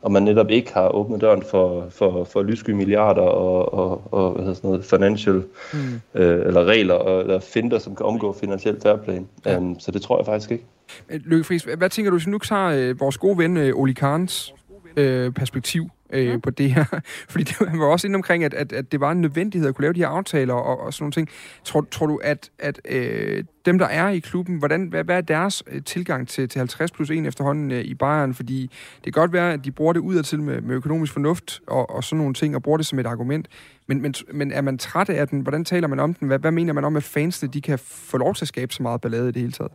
[0.02, 4.30] og man netop ikke har åbnet døren for, for, for lyssky milliarder og, og, og
[4.30, 5.42] hvad hedder sådan noget, financial,
[5.72, 6.20] mm.
[6.20, 9.26] øh, eller regler, og, eller finder, som kan omgå finansielt fairplan.
[9.46, 9.58] Ja.
[9.58, 10.64] Um, så det tror jeg faktisk ikke.
[11.08, 14.54] Lykke Friis, hvad tænker du, hvis nu tager øh, vores gode ven øh, Oli Karns
[14.96, 16.40] øh, perspektiv øh, mm.
[16.40, 16.84] på det her.
[17.30, 19.74] Fordi det, han var også inde omkring, at, at, at det var en nødvendighed at
[19.74, 21.28] kunne lave de her aftaler og, og sådan nogle ting.
[21.64, 25.20] Tror, tror du, at, at øh, dem, der er i klubben, hvordan, hvad, hvad er
[25.20, 28.34] deres øh, tilgang til, til 50 plus 1 efterhånden øh, i Bayern?
[28.34, 28.70] Fordi
[29.04, 32.04] det kan godt være, at de bruger det udadtil med, med økonomisk fornuft og, og
[32.04, 33.48] sådan nogle ting, og bruger det som et argument.
[33.86, 35.40] Men, men, men er man træt af den?
[35.40, 36.28] Hvordan taler man om den?
[36.28, 38.82] Hvad, hvad mener man om, at fansene de kan få lov til at skabe så
[38.82, 39.72] meget ballade i det hele taget?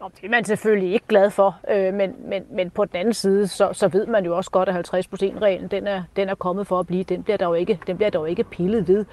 [0.00, 3.14] Nå, det er man selvfølgelig ikke glad for, øh, men, men, men på den anden
[3.14, 6.34] side, så, så ved man jo også godt, at 50% reglen den er, den er
[6.34, 7.04] kommet for at blive.
[7.04, 9.04] Den bliver, der jo ikke, den bliver der jo ikke pillet ved.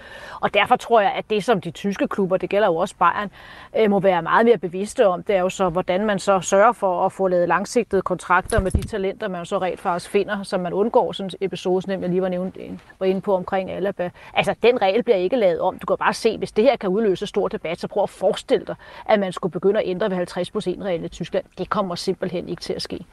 [0.42, 3.32] Og derfor tror jeg, at det som de tyske klubber, det gælder jo også Bayern,
[3.78, 6.72] øh, må være meget mere bevidste om, det er jo så, hvordan man så sørger
[6.72, 10.58] for at få lavet langsigtede kontrakter med de talenter, man så rent faktisk finder, så
[10.58, 12.58] man undgår sådan en episode, som jeg lige var, nævnt,
[13.00, 14.10] var inde på omkring Alaba.
[14.34, 15.80] Altså, den regel bliver ikke lavet om.
[15.80, 18.66] Du kan bare se, hvis det her kan udløse stor debat, så prøv at forestille
[18.66, 21.46] dig, at man skulle begynde at ændre ved 50 procent i Tyskland.
[21.58, 23.06] Det kommer simpelthen ikke til at ske.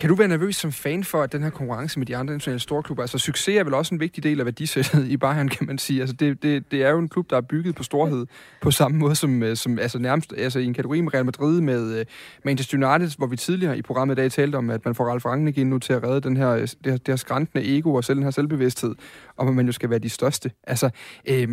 [0.00, 2.60] Kan du være nervøs som fan for, at den her konkurrence med de andre internationale
[2.60, 5.78] storklubber, altså succes er vel også en vigtig del af værdisættet i Bayern, kan man
[5.78, 6.00] sige.
[6.00, 8.26] Altså det, det, det er jo en klub, der er bygget på storhed
[8.60, 11.60] på samme måde som, øh, som altså nærmest altså i en kategori med Real Madrid,
[11.60, 12.06] med øh,
[12.44, 15.26] Manchester United, hvor vi tidligere i programmet i dag talte om, at man får Ralf
[15.26, 17.94] Rangnick ind nu til at redde den her, øh, det, her, det her skræntende ego
[17.94, 18.94] og selv den her selvbevidsthed,
[19.36, 20.50] om at man jo skal være de største.
[20.62, 20.90] Altså,
[21.28, 21.48] øh,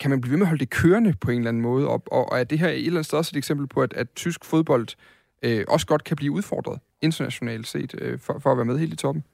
[0.00, 1.88] kan man blive ved med at holde det kørende på en eller anden måde?
[1.88, 3.92] Og, og, og er det her et eller andet sted også et eksempel på, at,
[3.92, 4.88] at tysk fodbold
[5.42, 8.92] øh, også godt kan blive udfordret internationalt set, øh, for, for at være med helt
[8.92, 9.24] i toppen?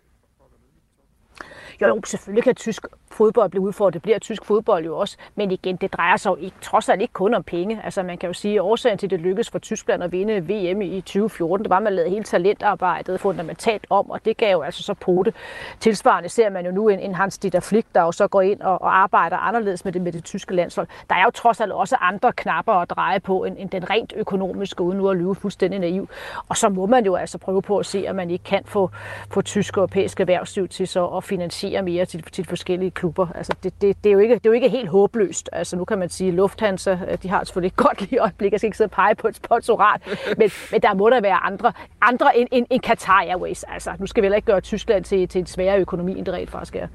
[1.82, 3.94] Jo, jo, selvfølgelig kan tysk fodbold blive udfordret.
[3.94, 5.16] Det bliver tysk fodbold jo også.
[5.34, 7.80] Men igen, det drejer sig jo ikke, trods alt ikke kun om penge.
[7.84, 10.40] Altså man kan jo sige, at årsagen til, at det lykkedes for Tyskland at vinde
[10.40, 14.52] VM i 2014, det var, at man lavede hele talentarbejdet fundamentalt om, og det gav
[14.52, 15.32] jo altså så pote.
[15.80, 18.60] Tilsvarende ser man jo nu en, en Hans Dieter Flick, der jo så går ind
[18.60, 20.86] og, og arbejder anderledes med det, med det tyske landshold.
[21.10, 24.12] Der er jo trods alt også andre knapper at dreje på, end, end den rent
[24.16, 26.08] økonomiske, uden nu at lyve fuldstændig naiv.
[26.48, 28.90] Og så må man jo altså prøve på at se, at man ikke kan få,
[29.30, 33.26] få tysk og europæisk erhvervsliv til så at finansiere mere til, til forskellige klubber.
[33.34, 35.48] Altså, det, det, det, er jo ikke, det er jo ikke helt håbløst.
[35.52, 38.52] Altså, nu kan man sige, at Lufthansa, øh, de har selvfølgelig et godt lige øjeblik.
[38.52, 40.00] Jeg skal ikke sidde og pege på et sponsorat.
[40.38, 43.62] men, men der må der være andre, andre end, end, end Qatar Airways.
[43.62, 46.34] Altså, nu skal vi heller ikke gøre Tyskland til, til en sværere økonomi, end det
[46.34, 46.88] rent faktisk er.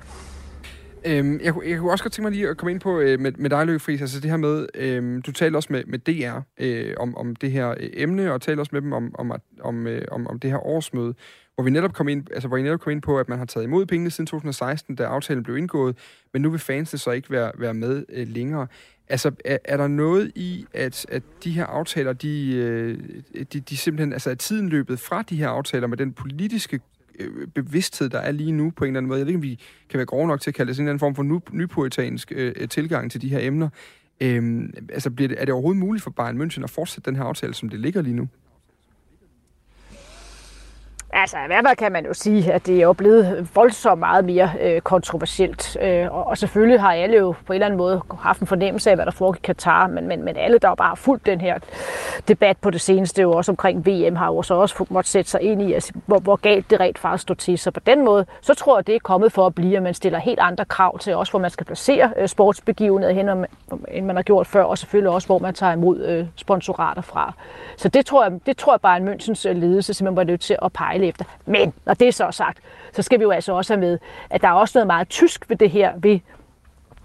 [1.06, 3.32] Øhm, jeg, jeg kunne også godt tænke mig lige at komme ind på øh, med,
[3.32, 6.40] med dig, Løkke Friis, altså det her med, øh, du talte også med, med DR
[6.58, 9.32] øh, om, om det her øh, emne, og talte også med dem om, om,
[9.62, 11.16] om, øh, om, om det her årsmøde
[11.56, 13.46] hvor vi netop kom ind, altså hvor I netop kom ind på, at man har
[13.46, 15.98] taget imod pengene siden 2016, da aftalen blev indgået,
[16.34, 18.68] men nu vil fansene så ikke være, være med øh, længere.
[19.10, 23.00] Altså, er, er der noget i, at, at de her aftaler, de, øh,
[23.54, 26.80] de, de simpelthen, altså er tiden løbet fra de her aftaler med den politiske
[27.20, 29.20] øh, bevidsthed, der er lige nu på en eller anden måde.
[29.20, 29.60] Jeg ved ikke, om vi
[29.90, 32.70] kan være grove nok til at kalde det sådan en form for ny, nypoetansk øh,
[32.70, 33.70] tilgang til de her emner.
[34.22, 37.24] Øhm, altså, bliver det, er det overhovedet muligt for Bayern München at fortsætte den her
[37.24, 38.28] aftale, som det ligger lige nu?
[41.14, 44.26] Altså, i hvert fald kan man jo sige, at det er jo blevet voldsomt meget
[44.26, 45.78] mere øh, kontroversielt.
[45.82, 48.90] Øh, og, og selvfølgelig har alle jo på en eller anden måde haft en fornemmelse
[48.90, 51.26] af, hvad der foregik i Katar, men, men, men alle, der jo bare har fulgt
[51.26, 51.60] den her
[52.28, 55.42] debat på det seneste, jo også omkring VM, har jo så også måttet sætte sig
[55.42, 57.58] ind i, altså, hvor, hvor galt det rent faktisk står til.
[57.58, 59.94] Så på den måde, så tror jeg, det er kommet for at blive, at man
[59.94, 63.46] stiller helt andre krav til også, hvor man skal placere øh, sportsbegivenheder hen,
[63.92, 67.34] end man har gjort før, og selvfølgelig også, hvor man tager imod øh, sponsorater fra.
[67.78, 70.42] Så det tror jeg, det tror jeg bare, at Münchens øh, ledelse simpelthen var nødt
[70.42, 71.26] til at pege alle efter.
[71.46, 72.58] Men når det er så sagt,
[72.94, 74.00] så skal vi jo altså også have med,
[74.30, 76.20] at der er også noget meget tysk ved det her, ved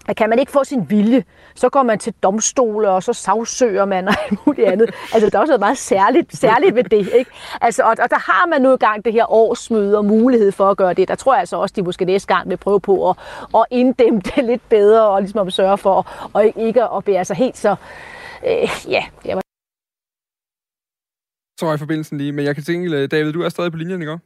[0.07, 1.23] at kan man ikke få sin vilje,
[1.55, 4.89] så går man til domstole, og så sagsøger man og alt muligt andet.
[5.13, 7.31] Altså, der er også noget meget særligt, særligt ved det, ikke?
[7.61, 10.69] Altså, og, og der har man nu i gang det her årsmøde og mulighed for
[10.69, 11.07] at gøre det.
[11.07, 13.15] Der tror jeg altså også, de måske næste gang vil prøve på at,
[13.55, 17.35] at inddæmme det lidt bedre, og ligesom at sørge for, og ikke at bære sig
[17.35, 17.75] helt så...
[18.47, 19.46] Øh, ja, det var
[21.59, 24.01] så var i forbindelsen lige, men jeg kan tænke, David, du er stadig på linjen,
[24.01, 24.17] ikke?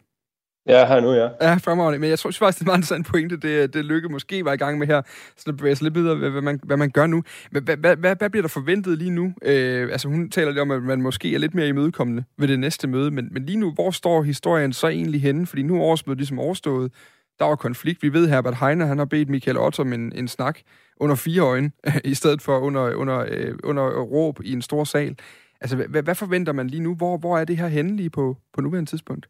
[0.68, 1.30] Ja, her nu, ja.
[1.42, 2.00] Ja, fremragende.
[2.00, 4.54] Men jeg tror faktisk, det er en meget interessant pointe, det, det Lykke måske var
[4.54, 5.02] i gang med her,
[5.38, 7.24] så det bevæger sig lidt videre, hvad man, hvad man gør nu.
[7.52, 9.34] Hvad, hvad, hvad, hvad bliver der forventet lige nu?
[9.42, 12.60] Øh, altså, hun taler lidt om, at man måske er lidt mere imødekommende ved det
[12.60, 15.48] næste møde, men, men lige nu, hvor står historien så egentlig henne?
[15.48, 16.92] Fordi nu er årsmødet ligesom overstået.
[17.40, 18.04] Der var konflikt.
[18.04, 20.60] Vi ved, at Herbert Heiner, han har bedt Michael Otto om en, en snak
[20.98, 21.72] under fire øjne,
[22.04, 25.16] i stedet for under, under, øh, under råb i en stor sal.
[25.62, 26.96] Altså, hvad, hvad forventer man lige nu?
[26.96, 29.28] Hvor, hvor er det her henne lige på, på nuværende tidspunkt?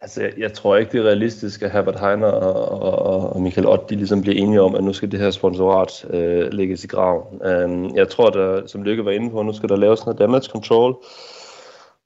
[0.00, 3.66] Altså, jeg, jeg tror ikke, det er realistisk, at Herbert Heiner og, og, og Michael
[3.66, 6.86] Ott, de ligesom bliver enige om, at nu skal det her sponsorat øh, lægges i
[6.86, 7.42] graven.
[7.42, 10.50] Øh, jeg tror, der, som Lykke var inde på, nu skal der laves noget damage
[10.50, 10.96] control,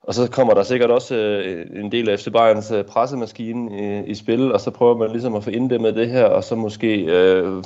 [0.02, 4.10] og så kommer der sikkert også øh, en del af FC Bayerns øh, pressemaskine i,
[4.10, 7.04] i spil, og så prøver man ligesom at få inddæmmet det her, og så måske
[7.04, 7.64] øh,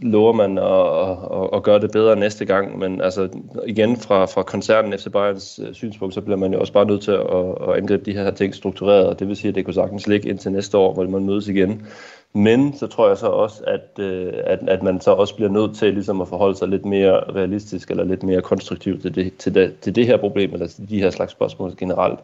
[0.00, 2.78] lover man at, at, at gøre det bedre næste gang.
[2.78, 3.28] Men altså
[3.66, 7.02] igen fra, fra koncernen FC Bayerns øh, synspunkt, så bliver man jo også bare nødt
[7.02, 7.20] til at,
[7.68, 10.28] at angribe de her ting struktureret, og det vil sige, at det kunne sagtens ligge
[10.28, 11.86] indtil næste år, hvor man mødes igen.
[12.34, 15.76] Men så tror jeg så også, at, øh, at, at man så også bliver nødt
[15.76, 19.54] til ligesom at forholde sig lidt mere realistisk eller lidt mere konstruktivt til det, til
[19.54, 22.18] det, til det her problem, eller til de her slags spørgsmål generelt.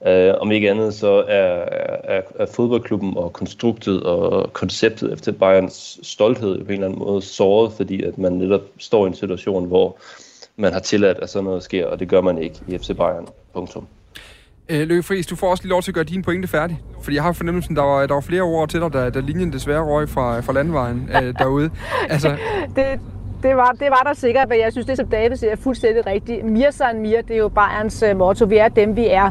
[0.00, 1.64] Uh, om ikke andet så er,
[2.04, 7.22] er, er fodboldklubben og konstruktet og konceptet efter Bayerns stolthed på en eller anden måde
[7.22, 9.98] såret, fordi at man netop står i en situation, hvor
[10.56, 13.28] man har tilladt, at sådan noget sker, og det gør man ikke i FC Bayern.
[13.54, 13.86] Punktum.
[14.72, 16.80] Øh, Løkke Friis, du får også lige lov til at gøre din pointe færdig.
[17.02, 19.52] Fordi jeg har fornemmelsen, der var, der var flere ord til dig, da, da linjen
[19.52, 21.70] desværre røg fra, fra landvejen øh, derude.
[22.08, 22.36] Altså...
[22.76, 23.00] det,
[23.42, 26.06] det var, det var der sikkert, men jeg synes, det som David siger er fuldstændig
[26.06, 26.44] rigtigt.
[26.44, 28.44] Mir san mir, det er jo Bayerns øh, motto.
[28.44, 29.30] Vi er dem, vi er.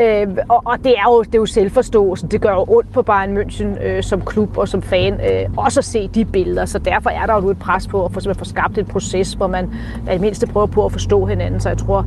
[0.00, 2.30] Øh, og, og det er jo, det er jo selvforståelsen.
[2.30, 5.12] Det gør jo ondt på Bayern München øh, som klub og som fan.
[5.12, 6.64] øh, også at se de billeder.
[6.64, 9.32] Så derfor er der jo nu et pres på at få, få skabt et proces,
[9.32, 9.74] hvor man
[10.14, 11.60] i mindste prøver på at forstå hinanden.
[11.60, 12.06] Så jeg tror,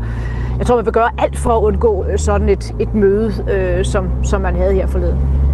[0.58, 3.86] jeg tror man vil gøre alt for at undgå øh, sådan et, et møde, øh,
[3.86, 5.47] som, som man havde her forleden.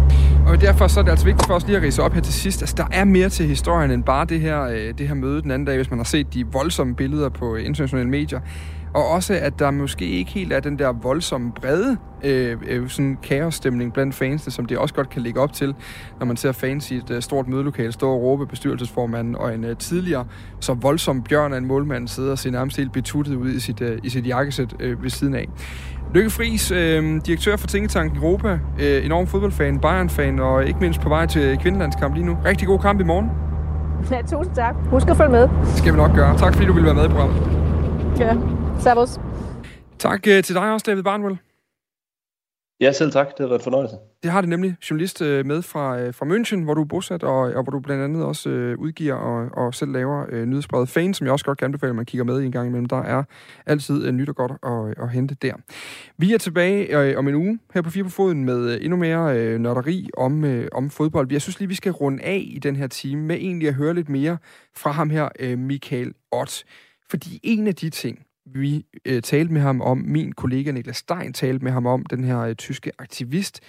[0.46, 2.32] Og derfor så er det altså vigtigt for os lige at rise op her til
[2.32, 2.62] sidst.
[2.62, 5.50] Altså, der er mere til historien end bare det her, øh, det her møde den
[5.50, 8.40] anden dag, hvis man har set de voldsomme billeder på internationale medier.
[8.94, 13.18] Og også, at der måske ikke helt er den der voldsomme brede øh, øh, sådan
[13.22, 15.74] kaosstemning blandt fansene, som det også godt kan ligge op til,
[16.18, 19.64] når man ser fans i et øh, stort mødelokale stå og råbe bestyrelsesformanden og en
[19.64, 20.24] øh, tidligere
[20.60, 23.80] så voldsom bjørn af en målmand sidder og ser nærmest helt betuttet ud i sit,
[23.80, 25.48] øh, i sit jakkesæt øh, ved siden af.
[26.14, 31.08] Lykke Friis, øh, direktør for Tænketanken Europa, øh, enorm fodboldfan, Bayern-fan og ikke mindst på
[31.08, 32.38] vej til kvindelandskamp lige nu.
[32.44, 33.30] Rigtig god kamp i morgen.
[34.10, 34.74] Ja, tusind tak.
[34.90, 35.42] Husk at følge med.
[35.42, 36.38] Det skal vi nok gøre.
[36.38, 37.36] Tak fordi du ville være med i programmet.
[38.18, 38.34] Ja,
[38.78, 39.18] servus.
[39.98, 41.38] Tak øh, til dig også, David Barnwell.
[42.80, 43.26] Ja, selv tak.
[43.26, 43.96] Det har været en fornøjelse.
[44.22, 44.76] Det har det nemlig.
[44.90, 47.80] Journalist øh, med fra, øh, fra München, hvor du er bosat, og, og hvor du
[47.80, 51.44] blandt andet også øh, udgiver og, og selv laver øh, nyhedsbrevet Fan, som jeg også
[51.44, 52.86] godt kan anbefale, at man kigger med i en gang imellem.
[52.86, 53.22] Der er
[53.66, 55.54] altid øh, nyt og godt at, at hente der.
[56.18, 58.96] Vi er tilbage øh, om en uge her på Fire på Foden med øh, endnu
[58.96, 61.32] mere øh, nørderi om, øh, om fodbold.
[61.32, 63.94] Jeg synes lige, vi skal runde af i den her time med egentlig at høre
[63.94, 64.38] lidt mere
[64.76, 66.64] fra ham her, øh, Michael Ott.
[67.10, 71.32] Fordi en af de ting, vi øh, talte med ham om, min kollega Niklas Stein
[71.32, 73.60] talte med ham om, den her øh, tyske aktivist,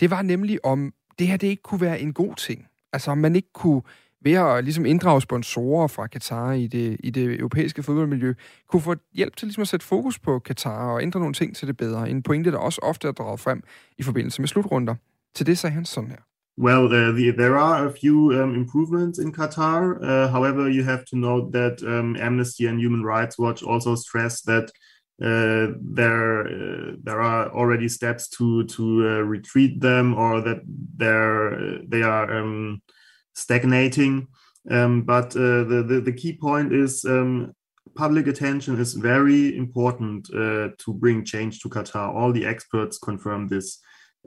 [0.00, 2.66] det var nemlig om, det her det ikke kunne være en god ting.
[2.92, 3.82] Altså om man ikke kunne,
[4.20, 8.34] ved at øh, ligesom inddrage sponsorer fra Katar i det, i det europæiske fodboldmiljø,
[8.68, 11.68] kunne få hjælp til ligesom at sætte fokus på Katar og ændre nogle ting til
[11.68, 12.10] det bedre.
[12.10, 13.62] En pointe, der også ofte er draget frem
[13.98, 14.94] i forbindelse med slutrunder.
[15.34, 16.27] Til det sagde han sådan her.
[16.60, 20.02] Well, uh, the, there are a few um, improvements in Qatar.
[20.02, 24.42] Uh, however, you have to note that um, Amnesty and Human Rights Watch also stress
[24.42, 24.64] that
[25.22, 30.62] uh, there uh, there are already steps to to uh, retreat them, or that
[30.96, 32.82] they're they are um,
[33.34, 34.26] stagnating.
[34.68, 37.52] Um, but uh, the, the, the key point is um,
[37.94, 42.12] public attention is very important to bring change to Qatar.
[42.12, 43.78] All the experts confirm this.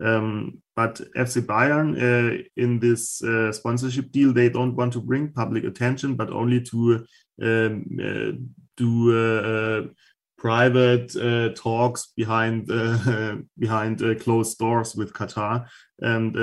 [0.01, 5.31] Um, but FC Bayern, uh, in this uh, sponsorship deal, they don't want to bring
[5.31, 7.05] public attention, but only to
[7.41, 8.31] um, uh,
[8.77, 9.87] do uh, uh,
[10.37, 11.13] private
[11.55, 12.65] talks behind
[13.59, 15.67] behind closed doors with Qatar,
[15.99, 16.33] and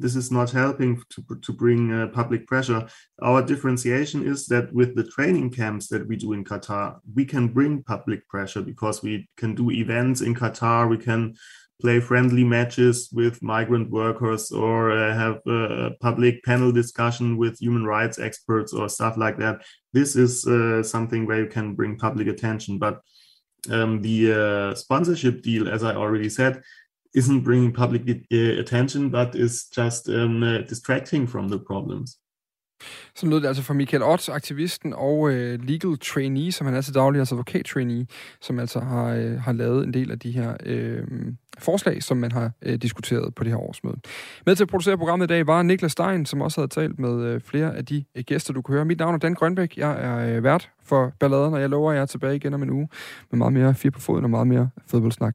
[0.00, 2.88] this is not helping to to bring public pressure.
[3.22, 7.46] Our differentiation is that with the training camps that we do in Qatar, we can
[7.48, 10.88] bring public pressure because we can do events in Qatar.
[10.88, 11.34] We can
[11.80, 17.84] play friendly matches with migrant workers or uh, have a public panel discussion with human
[17.84, 19.62] rights experts or stuff like that.
[19.92, 22.78] This is uh, something where you can bring public attention.
[22.78, 23.00] But
[23.70, 26.62] um, the uh, sponsorship deal, as I already said,
[27.14, 28.02] isn't bringing public
[28.32, 32.18] uh, attention, but is just um, uh, distracting from the problems.
[33.14, 36.80] Så lød det altså fra Michael Ott, aktivisten og øh, legal trainee, som han er
[36.80, 38.06] til daglig, altså advokat trainee,
[38.40, 41.02] som altså har, øh, har lavet en del af de her øh,
[41.58, 43.96] forslag, som man har øh, diskuteret på det her årsmøde.
[44.46, 47.24] Med til at producere programmet i dag var Niklas Stein, som også havde talt med
[47.24, 48.84] øh, flere af de øh, gæster, du kunne høre.
[48.84, 49.76] Mit navn er Dan Grønbæk.
[49.76, 52.62] Jeg er øh, vært for balladen, og jeg lover, at jeg er tilbage igen om
[52.62, 52.88] en uge
[53.30, 55.34] med meget mere fire på foden og meget mere fodboldsnak.